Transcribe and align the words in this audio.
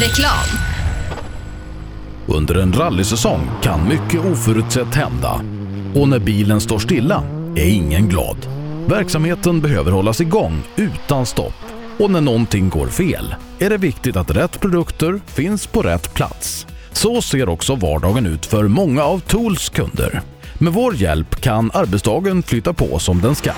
Reklam. 0.00 0.58
Under 2.26 2.54
en 2.54 2.72
rallysäsong 2.72 3.50
kan 3.62 3.88
mycket 3.88 4.24
oförutsett 4.24 4.94
hända. 4.94 5.40
Och 5.94 6.08
när 6.08 6.18
bilen 6.18 6.60
står 6.60 6.78
stilla 6.78 7.22
är 7.56 7.66
ingen 7.66 8.08
glad. 8.08 8.36
Verksamheten 8.86 9.60
behöver 9.60 9.92
hållas 9.92 10.20
igång 10.20 10.62
utan 10.76 11.26
stopp. 11.26 11.54
Och 11.98 12.10
när 12.10 12.20
någonting 12.20 12.68
går 12.68 12.86
fel 12.86 13.34
är 13.58 13.70
det 13.70 13.76
viktigt 13.76 14.16
att 14.16 14.30
rätt 14.30 14.60
produkter 14.60 15.20
finns 15.26 15.66
på 15.66 15.82
rätt 15.82 16.14
plats. 16.14 16.66
Så 16.92 17.22
ser 17.22 17.48
också 17.48 17.74
vardagen 17.74 18.26
ut 18.26 18.46
för 18.46 18.68
många 18.68 19.02
av 19.02 19.20
Tools 19.20 19.68
kunder. 19.68 20.20
Med 20.58 20.72
vår 20.72 20.94
hjälp 20.94 21.40
kan 21.40 21.70
arbetsdagen 21.74 22.42
flytta 22.42 22.72
på 22.72 22.98
som 22.98 23.20
den 23.20 23.34
ska. 23.34 23.52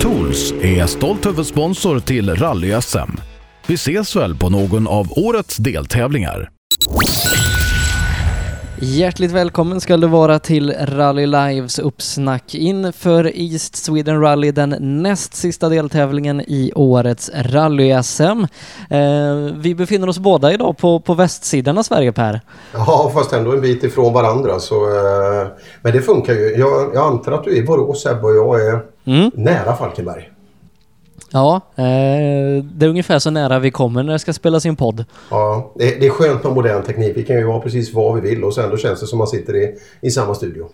Tools 0.00 0.52
är 0.62 0.86
stolt 0.86 1.26
huvudsponsor 1.26 2.00
till 2.00 2.30
Rally-SM. 2.30 3.20
Vi 3.68 3.74
ses 3.74 4.16
väl 4.16 4.36
på 4.36 4.50
någon 4.50 4.86
av 4.88 5.06
årets 5.10 5.56
deltävlingar. 5.56 6.50
Hjärtligt 8.80 9.30
välkommen 9.30 9.80
ska 9.80 9.96
du 9.96 10.06
vara 10.06 10.38
till 10.38 10.74
Rally 10.80 11.26
Lives 11.26 11.78
uppsnack 11.78 12.54
inför 12.54 13.32
East 13.34 13.76
Sweden 13.76 14.20
Rally, 14.20 14.50
den 14.52 14.76
näst 15.02 15.34
sista 15.34 15.68
deltävlingen 15.68 16.40
i 16.40 16.72
årets 16.74 17.30
rally-SM. 17.34 18.46
Eh, 18.90 19.54
vi 19.56 19.74
befinner 19.74 20.08
oss 20.08 20.18
båda 20.18 20.52
idag 20.52 20.78
på, 20.78 21.00
på 21.00 21.14
västsidan 21.14 21.78
av 21.78 21.82
Sverige, 21.82 22.12
Per. 22.12 22.40
Ja, 22.72 23.10
fast 23.14 23.32
ändå 23.32 23.52
en 23.52 23.60
bit 23.60 23.84
ifrån 23.84 24.12
varandra. 24.12 24.58
Så, 24.58 24.74
eh, 24.74 25.46
men 25.82 25.92
det 25.92 26.02
funkar 26.02 26.32
ju. 26.32 26.54
Jag, 26.58 26.90
jag 26.94 27.06
antar 27.06 27.32
att 27.32 27.44
du 27.44 27.50
är 27.50 27.56
i 27.56 27.62
Borås, 27.62 28.02
Sebbe, 28.02 28.20
och 28.26 28.36
jag 28.36 28.66
är 28.66 28.80
Mm. 29.08 29.30
nära 29.34 29.76
Falkenberg. 29.76 30.30
Ja, 31.36 31.60
eh, 31.76 32.64
det 32.64 32.86
är 32.86 32.88
ungefär 32.88 33.18
så 33.18 33.30
nära 33.30 33.58
vi 33.58 33.70
kommer 33.70 34.02
när 34.02 34.12
det 34.12 34.18
ska 34.18 34.32
spelas 34.32 34.66
in 34.66 34.76
podd. 34.76 35.04
Ja, 35.30 35.72
det, 35.74 36.06
är 36.06 36.10
skönt 36.10 36.44
med 36.44 36.52
modern 36.52 36.82
teknik. 36.82 37.16
Vi 37.16 37.22
kan 37.22 37.36
ju 37.36 37.44
vara 37.44 37.60
precis 37.60 37.94
var 37.94 38.14
vi 38.14 38.30
vill 38.30 38.44
och 38.44 38.54
sen 38.54 38.70
då 38.70 38.76
känns 38.76 39.00
det 39.00 39.06
som 39.06 39.18
man 39.18 39.26
sitter 39.26 39.56
i, 39.56 39.74
i 40.00 40.10
samma 40.10 40.34
studio. 40.34 40.68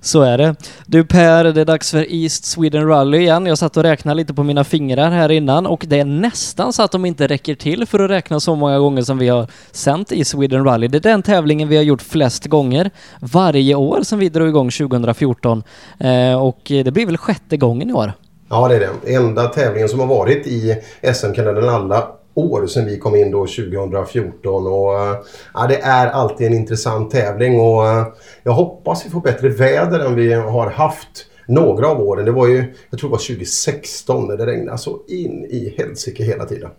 Så 0.00 0.22
är 0.22 0.38
det. 0.38 0.54
Du 0.86 1.04
Per, 1.04 1.44
det 1.44 1.60
är 1.60 1.64
dags 1.64 1.90
för 1.90 2.14
East 2.14 2.44
Sweden 2.44 2.88
Rally 2.88 3.18
igen. 3.18 3.46
Jag 3.46 3.58
satt 3.58 3.76
och 3.76 3.82
räknade 3.82 4.16
lite 4.16 4.34
på 4.34 4.42
mina 4.42 4.64
fingrar 4.64 5.10
här 5.10 5.30
innan 5.30 5.66
och 5.66 5.84
det 5.88 6.00
är 6.00 6.04
nästan 6.04 6.72
så 6.72 6.82
att 6.82 6.92
de 6.92 7.04
inte 7.04 7.26
räcker 7.26 7.54
till 7.54 7.86
för 7.86 7.98
att 7.98 8.10
räkna 8.10 8.40
så 8.40 8.54
många 8.54 8.78
gånger 8.78 9.02
som 9.02 9.18
vi 9.18 9.28
har 9.28 9.46
sänt 9.72 10.12
East 10.12 10.30
Sweden 10.30 10.64
Rally. 10.64 10.88
Det 10.88 10.98
är 10.98 11.00
den 11.00 11.22
tävlingen 11.22 11.68
vi 11.68 11.76
har 11.76 11.82
gjort 11.82 12.02
flest 12.02 12.46
gånger 12.46 12.90
varje 13.20 13.74
år 13.74 14.02
som 14.02 14.18
vi 14.18 14.28
drog 14.28 14.48
igång 14.48 14.70
2014 14.70 15.62
eh, 15.98 16.42
och 16.42 16.60
det 16.64 16.92
blir 16.92 17.06
väl 17.06 17.16
sjätte 17.16 17.56
gången 17.56 17.90
i 17.90 17.92
år. 17.92 18.12
Ja, 18.54 18.68
det 18.68 18.76
är 18.76 18.80
det. 18.80 19.14
Enda 19.14 19.46
tävlingen 19.46 19.88
som 19.88 20.00
har 20.00 20.06
varit 20.06 20.46
i 20.46 20.82
SM-kalendern 21.14 21.68
alla 21.68 22.08
år 22.34 22.66
sedan 22.66 22.86
vi 22.86 22.98
kom 22.98 23.16
in 23.16 23.30
då 23.30 23.46
2014. 23.46 24.66
Och, 24.66 25.00
eh, 25.00 25.16
ja, 25.54 25.66
det 25.66 25.76
är 25.76 26.06
alltid 26.06 26.46
en 26.46 26.54
intressant 26.54 27.10
tävling 27.10 27.60
och 27.60 27.86
eh, 27.88 28.06
jag 28.42 28.52
hoppas 28.52 29.06
vi 29.06 29.10
får 29.10 29.20
bättre 29.20 29.48
väder 29.48 30.00
än 30.00 30.14
vi 30.14 30.32
har 30.32 30.70
haft 30.70 31.26
några 31.46 31.88
av 31.88 32.00
åren. 32.00 32.24
Det 32.24 32.32
var 32.32 32.46
ju, 32.46 32.74
jag 32.90 33.00
tror 33.00 33.10
det 33.10 33.12
var 33.12 33.18
2016 33.18 34.26
när 34.28 34.36
det 34.36 34.46
regnade 34.46 34.78
så 34.78 34.98
in 35.08 35.44
i 35.44 35.74
helsike 35.78 36.24
hela 36.24 36.44
tiden. 36.44 36.70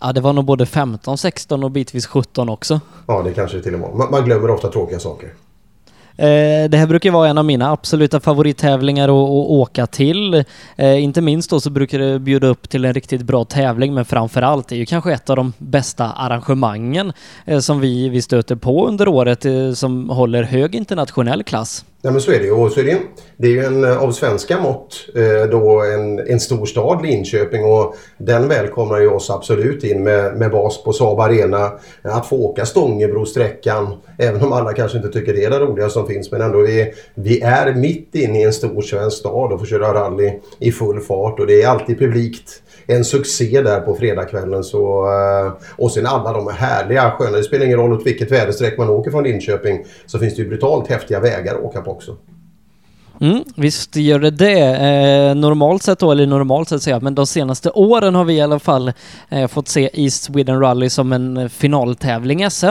Ja, 0.00 0.12
det 0.12 0.20
var 0.20 0.32
nog 0.32 0.44
både 0.44 0.66
15, 0.66 1.18
16 1.18 1.64
och 1.64 1.70
bitvis 1.70 2.06
17 2.06 2.48
också. 2.48 2.80
Ja, 3.06 3.22
det 3.22 3.32
kanske 3.32 3.56
det 3.56 3.62
till 3.62 3.74
och 3.74 3.80
med. 3.80 3.94
Man, 3.94 4.10
man 4.10 4.24
glömmer 4.24 4.50
ofta 4.50 4.68
tråkiga 4.68 4.98
saker. 4.98 5.32
Eh, 6.18 6.68
det 6.68 6.76
här 6.76 6.86
brukar 6.86 7.10
vara 7.10 7.28
en 7.28 7.38
av 7.38 7.44
mina 7.44 7.70
absoluta 7.70 8.20
favorittävlingar 8.20 9.04
att, 9.04 9.10
att 9.10 9.50
åka 9.50 9.86
till. 9.86 10.44
Eh, 10.76 11.02
inte 11.02 11.20
minst 11.20 11.50
då 11.50 11.60
så 11.60 11.70
brukar 11.70 11.98
det 11.98 12.18
bjuda 12.18 12.46
upp 12.46 12.68
till 12.68 12.84
en 12.84 12.94
riktigt 12.94 13.22
bra 13.22 13.44
tävling, 13.44 13.94
men 13.94 14.04
framför 14.04 14.42
allt 14.42 14.72
är 14.72 14.76
ju 14.76 14.86
kanske 14.86 15.12
ett 15.12 15.30
av 15.30 15.36
de 15.36 15.52
bästa 15.58 16.12
arrangemangen 16.12 17.12
eh, 17.44 17.58
som 17.58 17.80
vi, 17.80 18.08
vi 18.08 18.22
stöter 18.22 18.56
på 18.56 18.86
under 18.88 19.08
året 19.08 19.44
eh, 19.44 19.72
som 19.72 20.10
håller 20.10 20.42
hög 20.42 20.74
internationell 20.74 21.42
klass. 21.42 21.84
Nej 22.02 22.12
men 22.12 22.22
så 22.22 22.32
är 22.32 22.38
det 22.38 22.46
ju. 22.46 22.70
Så 22.70 22.80
är 22.80 22.84
det, 22.84 22.98
det 23.36 23.46
är 23.46 23.50
ju 23.50 23.64
en 23.64 23.84
eh, 23.84 24.02
av 24.02 24.12
svenska 24.12 24.60
mått 24.60 25.08
eh, 25.14 25.50
då 25.50 25.82
en, 25.82 26.18
en 26.18 26.40
stor 26.40 26.66
stad 26.66 27.02
Linköping 27.02 27.64
och 27.64 27.96
den 28.18 28.48
välkomnar 28.48 29.00
ju 29.00 29.08
oss 29.08 29.30
absolut 29.30 29.84
in 29.84 30.02
med, 30.02 30.36
med 30.36 30.50
bas 30.50 30.84
på 30.84 30.92
Saab 30.92 31.20
Arena. 31.20 31.72
Att 32.02 32.26
få 32.26 32.36
åka 32.36 32.66
Stångebrosträckan, 32.66 33.94
även 34.18 34.44
om 34.44 34.52
alla 34.52 34.72
kanske 34.72 34.98
inte 34.98 35.08
tycker 35.08 35.32
det 35.32 35.44
är 35.44 35.50
det 35.50 35.58
roliga 35.58 35.88
som 35.88 36.06
finns. 36.06 36.30
Men 36.30 36.40
ändå 36.40 36.60
vi, 36.60 36.92
vi 37.14 37.40
är 37.40 37.74
mitt 37.74 38.14
inne 38.14 38.40
i 38.40 38.44
en 38.44 38.52
stor 38.52 38.82
svensk 38.82 39.16
stad 39.16 39.52
och 39.52 39.58
får 39.58 39.66
köra 39.66 39.94
rally 39.94 40.32
i 40.58 40.72
full 40.72 41.00
fart 41.00 41.40
och 41.40 41.46
det 41.46 41.62
är 41.62 41.68
alltid 41.68 41.98
publikt 41.98 42.62
en 42.86 43.04
succé 43.04 43.60
där 43.62 43.80
på 43.80 43.94
fredagskvällen. 43.94 44.64
Så, 44.64 45.06
eh, 45.06 45.52
och 45.76 45.92
sen 45.92 46.06
alla 46.06 46.32
de 46.32 46.48
härliga 46.48 47.10
sköna, 47.10 47.36
det 47.36 47.42
spelar 47.42 47.66
ingen 47.66 47.78
roll 47.78 47.92
åt 47.92 48.06
vilket 48.06 48.32
väderstreck 48.32 48.78
man 48.78 48.88
åker 48.88 49.10
från 49.10 49.24
Linköping 49.24 49.84
så 50.06 50.18
finns 50.18 50.36
det 50.36 50.42
ju 50.42 50.48
brutalt 50.48 50.88
häftiga 50.88 51.20
vägar 51.20 51.54
att 51.54 51.62
åka 51.62 51.82
på 51.82 51.90
också. 51.90 52.16
Mm, 53.20 53.44
visst 53.56 53.96
gör 53.96 54.18
det 54.18 54.30
det. 54.30 54.60
Eh, 54.60 55.34
normalt 55.34 55.82
sett 55.82 55.98
då, 55.98 56.12
eller 56.12 56.26
normalt 56.26 56.68
sett 56.68 56.82
säger 56.82 56.94
jag, 56.94 57.02
men 57.02 57.14
de 57.14 57.26
senaste 57.26 57.70
åren 57.70 58.14
har 58.14 58.24
vi 58.24 58.34
i 58.34 58.40
alla 58.40 58.58
fall 58.58 58.92
eh, 59.28 59.48
fått 59.48 59.68
se 59.68 59.90
East 59.92 60.22
Sweden 60.22 60.60
Rally 60.60 60.90
som 60.90 61.12
en 61.12 61.50
finaltävling 61.50 62.44
i 62.44 62.50
SM. 62.50 62.66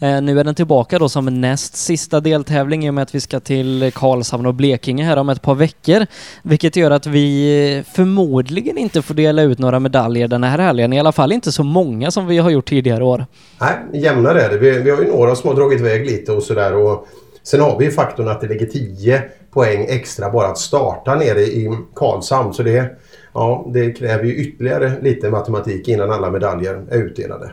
Eh, 0.00 0.22
nu 0.22 0.40
är 0.40 0.44
den 0.44 0.54
tillbaka 0.54 0.98
då 0.98 1.08
som 1.08 1.40
näst 1.40 1.76
sista 1.76 2.20
deltävling 2.20 2.86
i 2.86 2.90
och 2.90 2.94
med 2.94 3.02
att 3.02 3.14
vi 3.14 3.20
ska 3.20 3.40
till 3.40 3.92
Karlshamn 3.94 4.46
och 4.46 4.54
Blekinge 4.54 5.04
här 5.04 5.16
om 5.16 5.28
ett 5.28 5.42
par 5.42 5.54
veckor. 5.54 6.06
Vilket 6.42 6.76
gör 6.76 6.90
att 6.90 7.06
vi 7.06 7.84
förmodligen 7.92 8.78
inte 8.78 9.02
får 9.02 9.14
dela 9.14 9.42
ut 9.42 9.58
några 9.58 9.80
medaljer 9.80 10.28
den 10.28 10.44
här 10.44 10.58
helgen, 10.58 10.92
i 10.92 11.00
alla 11.00 11.12
fall 11.12 11.32
inte 11.32 11.52
så 11.52 11.62
många 11.62 12.10
som 12.10 12.26
vi 12.26 12.38
har 12.38 12.50
gjort 12.50 12.68
tidigare 12.68 13.04
år. 13.04 13.26
Nej, 13.60 14.02
jämnare 14.02 14.42
är 14.42 14.48
det. 14.48 14.58
Vi, 14.58 14.78
vi 14.78 14.90
har 14.90 15.02
ju 15.02 15.08
några 15.08 15.34
som 15.36 15.48
har 15.48 15.56
dragit 15.56 15.80
iväg 15.80 16.06
lite 16.06 16.32
och 16.32 16.42
sådär. 16.42 16.74
Och 16.74 17.06
sen 17.42 17.60
har 17.60 17.78
vi 17.78 17.84
ju 17.84 17.90
faktorn 17.90 18.28
att 18.28 18.40
det 18.40 18.48
ligger 18.48 18.66
tio 18.66 19.22
poäng 19.50 19.86
extra 19.88 20.30
bara 20.30 20.46
att 20.46 20.58
starta 20.58 21.14
nere 21.14 21.40
i 21.40 21.78
Karlshamn. 21.94 22.54
Så 22.54 22.62
det, 22.62 22.98
ja, 23.32 23.70
det 23.72 23.92
kräver 23.92 24.24
ju 24.24 24.34
ytterligare 24.34 24.92
lite 25.02 25.30
matematik 25.30 25.88
innan 25.88 26.10
alla 26.10 26.30
medaljer 26.30 26.86
är 26.90 26.98
utdelade. 26.98 27.52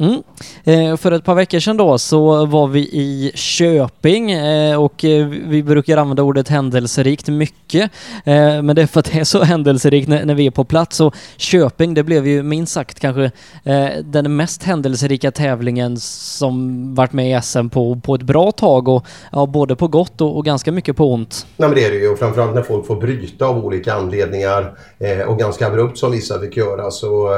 Mm. 0.00 0.22
Eh, 0.64 0.96
för 0.96 1.12
ett 1.12 1.24
par 1.24 1.34
veckor 1.34 1.60
sedan 1.60 1.76
då 1.76 1.98
så 1.98 2.46
var 2.46 2.66
vi 2.66 2.80
i 2.80 3.32
Köping 3.34 4.30
eh, 4.30 4.82
och 4.82 5.04
eh, 5.04 5.26
vi 5.26 5.62
brukar 5.62 5.96
använda 5.96 6.22
ordet 6.22 6.48
händelserikt 6.48 7.28
mycket. 7.28 7.90
Eh, 8.24 8.62
men 8.62 8.76
det 8.76 8.82
är 8.82 8.86
för 8.86 9.00
att 9.00 9.12
det 9.12 9.18
är 9.18 9.24
så 9.24 9.42
händelserikt 9.42 10.08
när, 10.08 10.24
när 10.24 10.34
vi 10.34 10.46
är 10.46 10.50
på 10.50 10.64
plats 10.64 11.00
och 11.00 11.14
Köping 11.36 11.94
det 11.94 12.02
blev 12.02 12.26
ju 12.26 12.42
minst 12.42 12.72
sagt 12.72 13.00
kanske 13.00 13.30
eh, 13.64 13.88
den 14.04 14.36
mest 14.36 14.62
händelserika 14.62 15.30
tävlingen 15.30 15.96
som 16.00 16.94
varit 16.94 17.12
med 17.12 17.38
i 17.38 17.42
SM 17.42 17.68
på, 17.68 18.00
på 18.04 18.14
ett 18.14 18.22
bra 18.22 18.52
tag 18.52 18.88
och 18.88 19.06
ja, 19.32 19.46
både 19.46 19.76
på 19.76 19.88
gott 19.88 20.20
och, 20.20 20.36
och 20.36 20.44
ganska 20.44 20.72
mycket 20.72 20.96
på 20.96 21.12
ont. 21.12 21.46
Nej, 21.56 21.68
men 21.68 21.78
det 21.78 21.84
är 21.84 21.90
det 21.90 21.96
ju. 21.96 22.08
Och 22.08 22.18
framförallt 22.18 22.54
när 22.54 22.62
folk 22.62 22.86
får 22.86 22.96
bryta 22.96 23.46
av 23.46 23.64
olika 23.64 23.94
anledningar 23.94 24.78
eh, 24.98 25.28
och 25.28 25.38
ganska 25.38 25.66
abrupt 25.66 25.98
som 25.98 26.12
vissa 26.12 26.40
fick 26.40 26.56
göra. 26.56 26.90
Så 26.90 27.28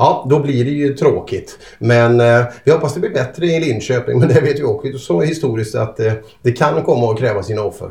ja, 0.00 0.26
då 0.30 0.38
blir 0.38 0.64
det 0.64 0.70
ju 0.70 0.94
tråkigt. 0.94 1.58
Men 1.78 2.20
eh, 2.20 2.44
vi 2.64 2.72
hoppas 2.72 2.94
det 2.94 3.00
blir 3.00 3.10
bättre 3.10 3.46
i 3.46 3.60
Linköping. 3.60 4.18
Men 4.18 4.28
det 4.28 4.40
vet 4.40 4.58
vi 4.58 4.62
också 4.62 4.98
så 4.98 5.20
historiskt 5.20 5.74
att 5.74 6.00
eh, 6.00 6.12
det 6.42 6.52
kan 6.52 6.82
komma 6.82 7.12
att 7.12 7.18
kräva 7.18 7.42
sina 7.42 7.62
offer. 7.62 7.90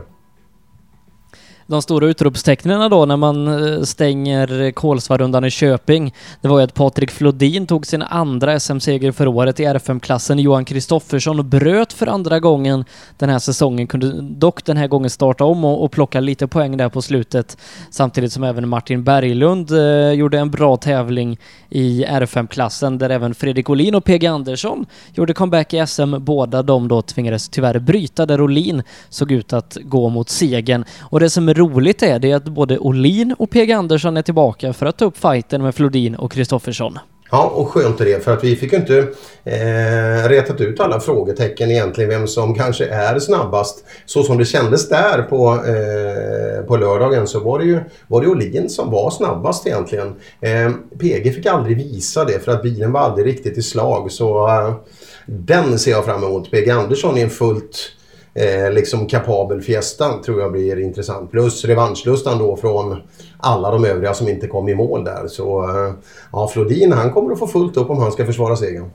De 1.70 1.82
stora 1.82 2.08
utropstecknen 2.08 2.92
då 2.92 3.06
när 3.06 3.18
man 3.18 3.48
eh, 3.48 3.82
stänger 3.82 4.72
Kolsvarundan 4.72 5.46
i 5.46 5.50
Köping, 5.50 6.14
det 6.42 6.48
var 6.48 6.60
ju 6.60 6.64
att 6.64 6.74
Patrik 6.74 7.12
Flodin 7.12 7.68
tog 7.68 7.88
sin 7.88 8.02
andra 8.02 8.60
SM-seger 8.60 9.12
för 9.12 9.28
året 9.28 9.60
i 9.60 9.66
R5-klassen. 9.66 10.40
Johan 10.40 10.66
Kristoffersson 10.66 11.50
bröt 11.50 11.94
för 11.94 12.08
andra 12.08 12.40
gången 12.40 12.86
den 13.18 13.30
här 13.30 13.40
säsongen, 13.40 13.88
kunde 13.88 14.22
dock 14.22 14.66
den 14.66 14.78
här 14.78 14.88
gången 14.88 15.10
starta 15.10 15.44
om 15.44 15.66
och, 15.66 15.84
och 15.84 15.92
plocka 15.92 16.20
lite 16.20 16.48
poäng 16.48 16.78
där 16.78 16.90
på 16.90 17.02
slutet. 17.02 17.58
Samtidigt 17.90 18.34
som 18.34 18.44
även 18.44 18.70
Martin 18.70 19.04
Berglund 19.04 19.72
eh, 19.72 20.12
gjorde 20.12 20.40
en 20.40 20.52
bra 20.52 20.78
tävling 20.78 21.38
i 21.70 22.06
R5-klassen 22.06 22.98
där 22.98 23.10
även 23.10 23.36
Fredrik 23.36 23.70
Olin 23.70 23.96
och 23.96 24.04
PG 24.04 24.26
Andersson 24.26 24.86
gjorde 25.14 25.34
comeback 25.34 25.74
i 25.74 25.88
SM. 25.88 26.16
Båda 26.20 26.64
de 26.64 26.88
då 26.88 27.02
tvingades 27.02 27.50
tyvärr 27.50 27.80
bryta 27.80 28.26
där 28.26 28.42
Olin 28.42 28.84
såg 29.10 29.32
ut 29.32 29.54
att 29.54 29.78
gå 29.84 30.10
mot 30.10 30.30
segern. 30.30 30.86
Och 31.00 31.20
det 31.20 31.30
som 31.30 31.50
är 31.50 31.59
roligt 31.60 32.04
är 32.04 32.20
det 32.20 32.34
att 32.34 32.46
både 32.46 32.78
Olin 32.78 33.36
och 33.40 33.50
PG 33.50 33.72
Andersson 33.72 34.18
är 34.18 34.22
tillbaka 34.22 34.74
för 34.74 34.86
att 34.86 34.98
ta 34.98 35.06
upp 35.06 35.18
fighten 35.18 35.64
med 35.64 35.76
Flodin 35.76 36.16
och 36.16 36.32
Kristoffersson. 36.32 37.00
Ja, 37.32 37.52
och 37.56 37.70
skönt 37.70 38.02
är 38.02 38.06
det 38.06 38.24
för 38.24 38.34
att 38.34 38.44
vi 38.44 38.56
fick 38.56 38.74
ju 38.74 38.80
inte 38.80 38.98
eh, 39.44 40.30
retat 40.30 40.62
ut 40.62 40.80
alla 40.80 41.00
frågetecken 41.00 41.72
egentligen 41.72 42.10
vem 42.10 42.28
som 42.28 42.56
kanske 42.56 42.86
är 42.86 43.20
snabbast. 43.20 43.86
Så 44.06 44.24
som 44.24 44.38
det 44.38 44.46
kändes 44.46 44.90
där 44.90 45.22
på, 45.22 45.54
eh, 45.54 46.66
på 46.66 46.78
lördagen 46.78 47.28
så 47.28 47.40
var 47.40 47.60
det 47.60 47.66
ju 47.66 47.80
var 48.08 48.22
det 48.22 48.28
Olin 48.28 48.70
som 48.70 48.92
var 48.92 49.12
snabbast 49.12 49.68
egentligen. 49.68 50.16
Eh, 50.42 50.72
PG 51.00 51.36
fick 51.36 51.46
aldrig 51.46 51.78
visa 51.78 52.26
det 52.26 52.46
för 52.46 52.52
att 52.52 52.64
bilen 52.64 52.92
var 52.92 53.00
aldrig 53.00 53.28
riktigt 53.28 53.58
i 53.58 53.62
slag 53.62 54.12
så 54.12 54.48
eh, 54.48 54.74
den 55.26 55.80
ser 55.80 55.92
jag 55.92 56.06
fram 56.06 56.24
emot. 56.24 56.52
PG 56.52 56.70
Andersson 56.70 57.18
är 57.18 57.24
en 57.24 57.30
fullt 57.30 57.92
eh, 58.40 58.72
liksom 58.72 59.08
kapabel 59.08 59.62
Fiesta 59.62 60.14
tror 60.26 60.42
jag 60.42 60.52
blir 60.52 60.80
intressant. 60.80 61.32
Plus 61.32 61.66
revanschlustan 61.66 62.40
då 62.40 62.56
från 62.56 63.02
alla 63.38 63.72
de 63.72 63.86
övriga 63.86 64.14
som 64.14 64.28
inte 64.28 64.48
kom 64.48 64.70
i 64.70 64.76
mål 64.76 65.04
där. 65.04 65.28
Så 65.28 65.64
eh, 65.64 65.94
ja, 66.32 66.48
Flodin 66.48 66.92
han 66.92 67.12
kommer 67.12 67.34
att 67.34 67.40
få 67.40 67.48
fullt 67.48 67.78
upp 67.78 67.90
om 67.90 67.98
han 67.98 68.12
ska 68.12 68.26
försvara 68.26 68.56
segern. 68.56 68.90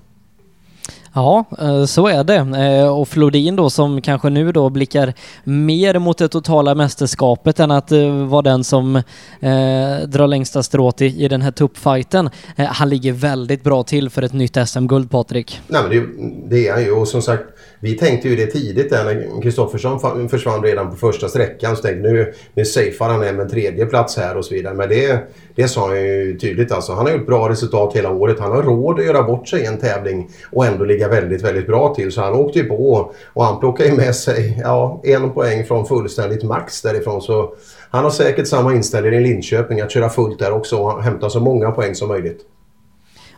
Ja, 1.15 1.45
eh, 1.59 1.85
så 1.85 2.09
är 2.09 2.25
det. 2.25 2.37
Eh, 2.37 2.99
och 2.99 3.09
Flodin 3.09 3.57
då 3.57 3.71
som 3.71 4.03
kanske 4.03 4.31
nu 4.31 4.53
då 4.53 4.71
blickar 4.71 5.15
mer 5.45 5.99
mot 5.99 6.19
det 6.19 6.29
totala 6.29 6.75
mästerskapet 6.75 7.61
än 7.61 7.71
att 7.71 7.93
eh, 7.93 8.27
vara 8.27 8.43
den 8.43 8.65
som 8.65 8.97
eh, 8.97 9.03
drar 10.07 10.27
längsta 10.27 10.63
strået 10.63 11.01
i, 11.01 11.25
i 11.25 11.29
den 11.29 11.43
här 11.43 11.51
tuppfighten. 11.51 12.31
Eh, 12.57 12.67
han 12.67 12.89
ligger 12.89 13.13
väldigt 13.13 13.63
bra 13.63 13.83
till 13.83 14.11
för 14.11 14.23
ett 14.23 14.33
nytt 14.33 14.69
SM-guld, 14.69 15.11
Patrik. 15.11 15.61
Nej, 15.67 15.83
men 15.83 15.91
det, 15.91 16.07
det 16.57 16.69
är 16.69 16.73
han 16.73 16.83
ju 16.83 16.93
och 16.93 17.09
som 17.09 17.23
sagt 17.23 17.45
vi 17.85 17.95
tänkte 17.95 18.29
ju 18.29 18.37
det 18.37 18.47
tidigt 18.47 18.91
där 18.91 19.05
när 19.05 19.43
Kristoffersson 19.43 20.29
försvann 20.29 20.63
redan 20.63 20.91
på 20.91 20.97
första 20.97 21.29
sträckan. 21.29 21.77
Så 21.77 21.83
tänkte 21.83 22.09
nu, 22.09 22.33
nu 22.55 22.65
safear 22.65 23.09
han 23.09 23.23
hem 23.23 23.41
en 23.41 23.49
tredje 23.49 23.87
plats 23.87 24.17
här 24.17 24.37
och 24.37 24.45
så 24.45 24.55
vidare. 24.55 24.75
Men 24.75 24.89
det, 24.89 25.19
det 25.55 25.69
sa 25.69 25.89
han 25.89 26.03
ju 26.03 26.39
tydligt 26.39 26.73
alltså. 26.73 26.93
Han 26.93 27.07
har 27.07 27.13
gjort 27.13 27.27
bra 27.27 27.49
resultat 27.49 27.97
hela 27.97 28.11
året. 28.11 28.41
Han 28.41 28.53
har 28.53 28.63
råd 28.63 28.99
att 28.99 29.07
göra 29.07 29.23
bort 29.23 29.49
sig 29.49 29.63
i 29.63 29.67
en 29.67 29.79
tävling 29.79 30.31
och 30.53 30.67
ändå 30.67 30.85
ligga 30.85 31.09
väldigt, 31.09 31.43
väldigt 31.43 31.67
bra 31.67 31.95
till. 31.95 32.13
Så 32.13 32.21
han 32.21 32.33
åkte 32.33 32.59
ju 32.59 32.65
på 32.65 33.13
och 33.33 33.45
han 33.45 33.61
plockade 33.61 33.89
ju 33.89 33.97
med 33.97 34.15
sig 34.15 34.61
ja, 34.63 35.01
en 35.05 35.31
poäng 35.31 35.65
från 35.65 35.87
fullständigt 35.87 36.43
max 36.43 36.83
därifrån. 36.83 37.23
Så 37.23 37.55
han 37.91 38.05
har 38.05 38.11
säkert 38.11 38.47
samma 38.47 38.75
inställning 38.75 39.15
i 39.15 39.21
Linköping 39.21 39.81
att 39.81 39.91
köra 39.91 40.09
fullt 40.09 40.39
där 40.39 40.53
också 40.53 40.77
och 40.77 41.03
hämta 41.03 41.31
så 41.31 41.41
många 41.41 41.71
poäng 41.71 41.95
som 41.95 42.09
möjligt. 42.09 42.41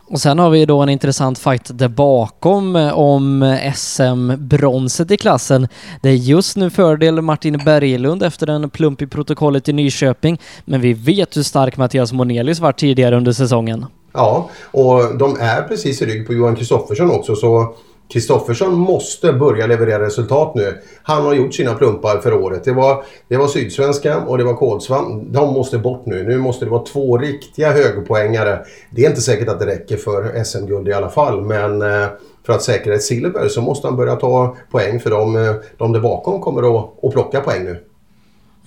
Och 0.09 0.21
sen 0.21 0.39
har 0.39 0.49
vi 0.49 0.65
då 0.65 0.81
en 0.81 0.89
intressant 0.89 1.39
fight 1.39 1.69
där 1.73 1.87
bakom 1.87 2.75
eh, 2.75 2.99
om 2.99 3.43
eh, 3.43 3.73
SM-bronset 3.73 5.11
i 5.11 5.17
klassen. 5.17 5.67
Det 6.01 6.09
är 6.09 6.13
just 6.13 6.57
nu 6.57 6.69
fördel 6.69 7.21
Martin 7.21 7.61
Berglund 7.65 8.23
efter 8.23 8.49
en 8.49 8.69
plump 8.69 9.01
i 9.01 9.07
protokollet 9.07 9.69
i 9.69 9.73
Nyköping, 9.73 10.39
men 10.65 10.81
vi 10.81 10.93
vet 10.93 11.37
hur 11.37 11.43
stark 11.43 11.77
Mattias 11.77 12.13
Monelius 12.13 12.59
var 12.59 12.71
tidigare 12.71 13.17
under 13.17 13.31
säsongen. 13.31 13.85
Ja, 14.13 14.49
och 14.71 15.17
de 15.17 15.37
är 15.39 15.61
precis 15.61 16.01
i 16.01 16.05
rygg 16.05 16.27
på 16.27 16.33
Johan 16.33 16.55
Kristoffersson 16.55 17.11
också 17.11 17.35
så 17.35 17.75
Kristoffersson 18.09 18.75
måste 18.75 19.33
börja 19.33 19.67
leverera 19.67 20.05
resultat 20.05 20.55
nu. 20.55 20.81
Han 21.03 21.25
har 21.25 21.33
gjort 21.33 21.53
sina 21.53 21.73
plumpar 21.73 22.17
för 22.17 22.33
året. 22.33 22.63
Det 22.63 22.71
var, 22.71 23.03
det 23.27 23.37
var 23.37 23.47
Sydsvenskan 23.47 24.23
och 24.23 24.37
det 24.37 24.43
var 24.43 24.53
Kolsvan. 24.53 25.31
De 25.31 25.53
måste 25.53 25.77
bort 25.77 26.05
nu. 26.05 26.23
Nu 26.23 26.37
måste 26.37 26.65
det 26.65 26.71
vara 26.71 26.83
två 26.83 27.17
riktiga 27.17 27.71
högpoängare. 27.71 28.59
Det 28.91 29.05
är 29.05 29.09
inte 29.09 29.21
säkert 29.21 29.49
att 29.49 29.59
det 29.59 29.65
räcker 29.65 29.97
för 29.97 30.43
SM-guld 30.43 30.87
i 30.87 30.93
alla 30.93 31.09
fall, 31.09 31.41
men 31.41 31.81
eh, 31.81 32.07
för 32.45 32.53
att 32.53 32.61
säkra 32.61 32.93
ett 32.93 33.03
silver 33.03 33.47
så 33.47 33.61
måste 33.61 33.87
han 33.87 33.97
börja 33.97 34.15
ta 34.15 34.55
poäng 34.71 34.99
för 34.99 35.09
de, 35.09 35.35
eh, 35.35 35.55
de 35.77 35.91
där 35.91 35.99
bakom 35.99 36.41
kommer 36.41 36.77
att, 36.77 37.03
att 37.03 37.13
plocka 37.13 37.41
poäng 37.41 37.63
nu. 37.63 37.83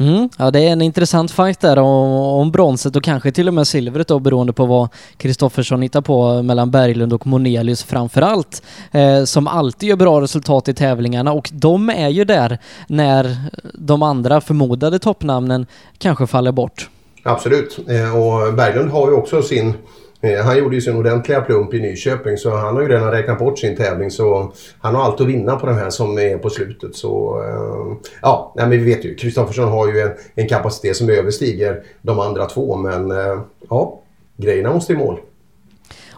Mm, 0.00 0.28
ja, 0.38 0.50
det 0.50 0.60
är 0.60 0.72
en 0.72 0.82
intressant 0.82 1.30
fight 1.30 1.60
där 1.60 1.78
om, 1.78 2.10
om 2.12 2.50
bronset 2.50 2.96
och 2.96 3.02
kanske 3.02 3.32
till 3.32 3.48
och 3.48 3.54
med 3.54 3.66
silvret 3.66 4.08
då 4.08 4.18
beroende 4.18 4.52
på 4.52 4.66
vad 4.66 4.88
Kristoffersson 5.16 5.82
hittar 5.82 6.00
på 6.00 6.42
mellan 6.42 6.70
Berglund 6.70 7.12
och 7.12 7.26
Monelius 7.26 7.82
framförallt. 7.82 8.62
Eh, 8.92 9.24
som 9.24 9.46
alltid 9.46 9.88
gör 9.88 9.96
bra 9.96 10.20
resultat 10.20 10.68
i 10.68 10.74
tävlingarna 10.74 11.32
och 11.32 11.50
de 11.52 11.90
är 11.90 12.08
ju 12.08 12.24
där 12.24 12.58
när 12.86 13.36
de 13.74 14.02
andra 14.02 14.40
förmodade 14.40 14.98
toppnamnen 14.98 15.66
kanske 15.98 16.26
faller 16.26 16.52
bort. 16.52 16.88
Absolut, 17.22 17.78
eh, 17.88 18.16
och 18.16 18.54
Berglund 18.54 18.90
har 18.90 19.08
ju 19.08 19.14
också 19.14 19.42
sin 19.42 19.66
Eh, 19.68 19.74
Eh, 20.20 20.44
han 20.44 20.58
gjorde 20.58 20.74
ju 20.74 20.80
sin 20.80 20.96
ordentliga 20.96 21.40
plump 21.40 21.74
i 21.74 21.80
Nyköping 21.80 22.36
så 22.36 22.50
han 22.50 22.74
har 22.74 22.82
ju 22.82 22.88
redan 22.88 23.10
räknat 23.10 23.38
bort 23.38 23.58
sin 23.58 23.76
tävling 23.76 24.10
så 24.10 24.52
han 24.80 24.94
har 24.94 25.02
allt 25.02 25.20
att 25.20 25.26
vinna 25.26 25.56
på 25.56 25.66
den 25.66 25.78
här 25.78 25.90
som 25.90 26.18
är 26.18 26.38
på 26.38 26.50
slutet. 26.50 26.96
Så 26.96 27.42
eh, 27.42 28.08
ja, 28.22 28.52
nej, 28.56 28.68
men 28.68 28.78
vi 28.78 28.84
vet 28.84 29.04
ju. 29.04 29.14
Kristoffersson 29.14 29.68
har 29.68 29.92
ju 29.92 30.00
en, 30.00 30.10
en, 30.34 30.48
kapacitet 30.48 30.96
som 30.96 31.10
överstiger 31.10 31.82
de 32.02 32.20
andra 32.20 32.46
två 32.46 32.76
men 32.76 33.10
eh, 33.10 33.40
ja, 33.70 34.00
grejerna 34.36 34.74
måste 34.74 34.92
i 34.92 34.96
mål. 34.96 35.20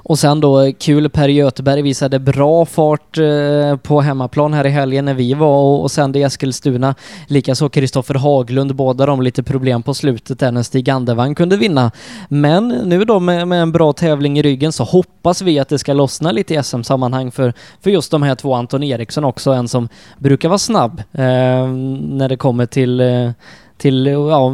Och 0.05 0.19
sen 0.19 0.41
då 0.41 0.61
eh, 0.61 0.73
kul, 0.73 1.11
Per 1.11 1.29
Göteberg 1.29 1.83
visade 1.83 2.19
bra 2.19 2.65
fart 2.65 3.19
eh, 3.19 3.77
på 3.77 4.01
hemmaplan 4.01 4.55
här 4.55 4.67
i 4.67 4.71
helgen 4.71 5.05
när 5.05 5.15
vi 5.15 5.35
var 5.35 5.81
och, 5.83 5.91
sen 5.91 6.13
det 6.13 6.19
i 6.19 6.23
Eskilstuna. 6.23 6.95
Likaså 7.27 7.69
Kristoffer 7.69 8.15
Haglund, 8.15 8.75
båda 8.75 9.07
de 9.07 9.23
lite 9.23 9.43
problem 9.43 9.83
på 9.83 9.95
slutet 9.95 10.39
där 10.39 10.53
när 10.53 10.63
Stig 10.63 10.91
Andevang 10.91 11.35
kunde 11.35 11.57
vinna. 11.57 11.91
Men 12.29 12.69
nu 12.69 13.05
då 13.05 13.21
med, 13.21 13.49
med, 13.49 13.63
en 13.63 13.73
bra 13.73 13.93
tävling 13.93 14.39
i 14.39 14.43
ryggen 14.43 14.73
så 14.73 14.85
hoppas 14.85 15.43
vi 15.43 15.59
att 15.59 15.69
det 15.69 15.79
ska 15.79 15.93
lossna 15.93 16.33
lite 16.33 16.55
i 16.55 16.63
SM-sammanhang 16.63 17.31
för, 17.31 17.53
för 17.81 17.91
just 17.91 18.11
de 18.11 18.23
här 18.23 18.35
två, 18.35 18.55
Anton 18.55 18.83
Eriksson 18.83 19.25
också, 19.25 19.51
en 19.51 19.69
som 19.69 19.89
brukar 20.19 20.49
vara 20.49 20.59
snabb 20.59 21.03
eh, 21.13 21.67
när 21.99 22.29
det 22.29 22.37
kommer 22.37 22.67
till, 22.67 23.01
eh, 23.01 23.31
till 23.79 24.07
ja, 24.07 24.53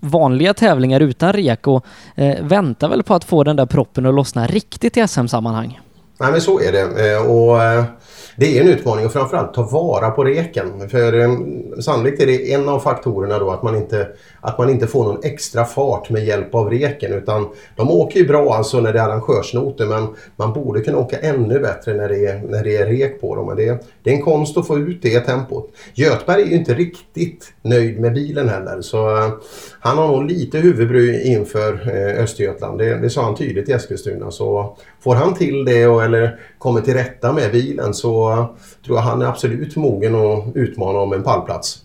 vanliga 0.00 0.54
tävlingar 0.54 1.00
utan 1.00 1.32
rek 1.32 1.66
och 1.66 1.86
eh, 2.14 2.44
väntar 2.44 2.88
väl 2.88 3.02
på 3.02 3.14
att 3.14 3.24
få 3.24 3.44
den 3.44 3.56
där 3.56 3.66
proppen 3.66 4.06
att 4.06 4.14
lossna 4.14 4.46
riktigt 4.46 4.96
i 4.96 5.08
SM-sammanhang. 5.08 5.80
Nej 6.18 6.32
men 6.32 6.40
så 6.40 6.60
är 6.60 6.72
det. 6.72 7.12
Eh, 7.12 7.30
och 7.30 7.62
eh, 7.62 7.84
det 8.36 8.58
är 8.58 8.62
en 8.62 8.68
utmaning 8.68 9.06
och 9.06 9.12
framförallt 9.12 9.54
ta 9.54 9.62
vara 9.62 10.10
på 10.10 10.24
reken. 10.24 10.88
För 10.88 11.18
eh, 11.20 11.30
sannolikt 11.80 12.22
är 12.22 12.26
det 12.26 12.52
en 12.52 12.68
av 12.68 12.80
faktorerna 12.80 13.38
då 13.38 13.50
att 13.50 13.62
man 13.62 13.76
inte, 13.76 14.08
att 14.40 14.58
man 14.58 14.70
inte 14.70 14.86
får 14.86 15.04
någon 15.04 15.24
extra 15.24 15.64
fart 15.64 16.10
med 16.10 16.24
hjälp 16.24 16.54
av 16.54 16.70
reken 16.70 17.12
utan 17.12 17.48
de 17.76 17.90
åker 17.90 18.20
ju 18.20 18.26
bra 18.26 18.54
alltså 18.54 18.80
när 18.80 18.92
det 18.92 19.00
är 19.00 19.04
arrangörsnoter 19.04 19.86
men 19.86 20.06
man 20.36 20.52
borde 20.52 20.80
kunna 20.80 20.98
åka 20.98 21.18
ännu 21.18 21.58
bättre 21.60 21.94
när 21.94 22.08
det 22.08 22.26
är, 22.26 22.42
när 22.48 22.64
det 22.64 22.76
är 22.76 22.86
rek 22.86 23.20
på 23.20 23.36
dem. 23.36 23.56
Det, 23.56 23.84
det 24.02 24.10
är 24.10 24.14
en 24.14 24.22
konst 24.22 24.56
att 24.56 24.66
få 24.66 24.78
ut 24.78 25.02
det 25.02 25.20
tempot. 25.20 25.70
Götberg 25.94 26.42
är 26.42 26.46
ju 26.46 26.56
inte 26.56 26.74
riktigt 26.74 27.52
nöjd 27.62 28.00
med 28.00 28.14
bilen 28.14 28.48
heller 28.48 28.82
så 28.82 29.30
han 29.80 29.98
har 29.98 30.08
nog 30.08 30.24
lite 30.24 30.58
huvudbry 30.58 31.22
inför 31.22 31.90
Östergötland. 32.18 32.78
Det, 32.78 32.94
det 32.94 33.10
sa 33.10 33.22
han 33.22 33.36
tydligt 33.36 33.68
i 33.68 33.72
Eskilstuna 33.72 34.30
så 34.30 34.76
får 35.06 35.14
han 35.14 35.34
till 35.34 35.64
det 35.64 35.86
och, 35.86 36.04
eller 36.04 36.38
kommer 36.58 36.80
till 36.80 36.94
rätta 36.94 37.32
med 37.32 37.52
bilen 37.52 37.94
så 37.94 38.34
tror 38.84 38.96
jag 38.96 39.02
han 39.02 39.22
är 39.22 39.26
absolut 39.26 39.76
mogen 39.76 40.14
att 40.14 40.56
utmana 40.56 40.98
om 40.98 41.12
en 41.12 41.22
pallplats. 41.22 41.78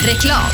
Reklam. 0.00 0.50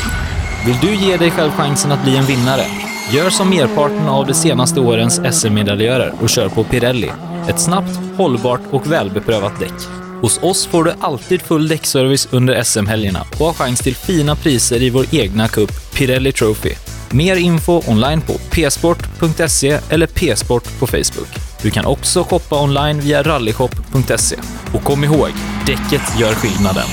Vill 0.65 0.77
du 0.81 0.95
ge 0.95 1.17
dig 1.17 1.31
själv 1.31 1.51
chansen 1.51 1.91
att 1.91 2.03
bli 2.03 2.17
en 2.17 2.25
vinnare? 2.25 2.63
Gör 3.11 3.29
som 3.29 3.49
merparten 3.49 4.07
av 4.07 4.27
de 4.27 4.33
senaste 4.33 4.79
årens 4.79 5.21
SM-medaljörer 5.31 6.13
och 6.21 6.29
kör 6.29 6.49
på 6.49 6.63
Pirelli. 6.63 7.11
Ett 7.49 7.59
snabbt, 7.59 7.99
hållbart 8.17 8.61
och 8.71 8.91
välbeprövat 8.91 9.59
däck. 9.59 9.79
Hos 10.21 10.43
oss 10.43 10.65
får 10.65 10.83
du 10.83 10.93
alltid 10.99 11.41
full 11.41 11.67
däckservice 11.67 12.27
under 12.31 12.63
SM-helgerna 12.63 13.19
och 13.39 13.45
har 13.45 13.53
chans 13.53 13.79
till 13.79 13.95
fina 13.95 14.35
priser 14.35 14.83
i 14.83 14.89
vår 14.89 15.05
egna 15.11 15.47
cup 15.47 15.93
Pirelli 15.93 16.31
Trophy. 16.31 16.98
Mer 17.11 17.35
info 17.35 17.81
online 17.87 18.21
på 18.21 18.33
psport.se 18.33 19.79
eller 19.89 20.07
psport 20.07 20.79
på 20.79 20.87
Facebook. 20.87 21.29
Du 21.61 21.71
kan 21.71 21.85
också 21.85 22.23
shoppa 22.23 22.63
online 22.63 22.99
via 22.99 23.23
rallyshop.se. 23.23 24.35
Och 24.73 24.83
kom 24.83 25.03
ihåg, 25.03 25.29
däcket 25.65 26.19
gör 26.19 26.33
skillnaden. 26.33 26.87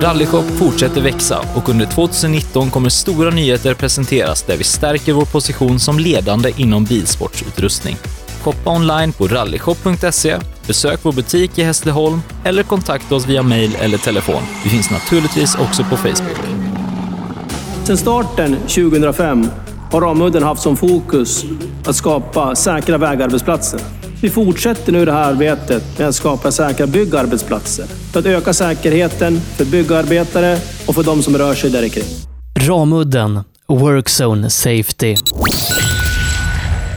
Rallyshop 0.00 0.44
fortsätter 0.58 1.00
växa 1.00 1.44
och 1.54 1.68
under 1.68 1.86
2019 1.86 2.70
kommer 2.70 2.88
stora 2.88 3.30
nyheter 3.30 3.74
presenteras 3.74 4.42
där 4.42 4.56
vi 4.56 4.64
stärker 4.64 5.12
vår 5.12 5.24
position 5.24 5.80
som 5.80 5.98
ledande 5.98 6.52
inom 6.56 6.84
bilsportsutrustning. 6.84 7.96
Shoppa 8.42 8.70
online 8.70 9.12
på 9.12 9.28
rallyshop.se, 9.28 10.38
besök 10.66 11.00
vår 11.02 11.12
butik 11.12 11.58
i 11.58 11.62
Hässleholm 11.62 12.22
eller 12.44 12.62
kontakta 12.62 13.14
oss 13.14 13.26
via 13.26 13.42
mail 13.42 13.76
eller 13.80 13.98
telefon. 13.98 14.42
Vi 14.64 14.70
finns 14.70 14.90
naturligtvis 14.90 15.54
också 15.54 15.84
på 15.84 15.96
Facebook. 15.96 16.45
Sedan 17.86 17.96
starten 17.96 18.56
2005 18.56 19.46
har 19.92 20.00
Ramudden 20.00 20.42
haft 20.42 20.62
som 20.62 20.76
fokus 20.76 21.44
att 21.84 21.96
skapa 21.96 22.54
säkra 22.54 22.98
vägarbetsplatser. 22.98 23.80
Vi 24.22 24.30
fortsätter 24.30 24.92
nu 24.92 25.04
det 25.04 25.12
här 25.12 25.30
arbetet 25.30 25.98
med 25.98 26.08
att 26.08 26.14
skapa 26.14 26.50
säkra 26.50 26.86
byggarbetsplatser 26.86 27.86
för 28.12 28.20
att 28.20 28.26
öka 28.26 28.52
säkerheten 28.52 29.40
för 29.40 29.64
byggarbetare 29.64 30.58
och 30.86 30.94
för 30.94 31.02
de 31.02 31.22
som 31.22 31.38
rör 31.38 31.54
sig 31.54 31.70
där 31.70 31.88
kring. 31.88 32.04
Ramudden 32.68 33.40
Workzone 33.68 34.50
Safety. 34.50 35.16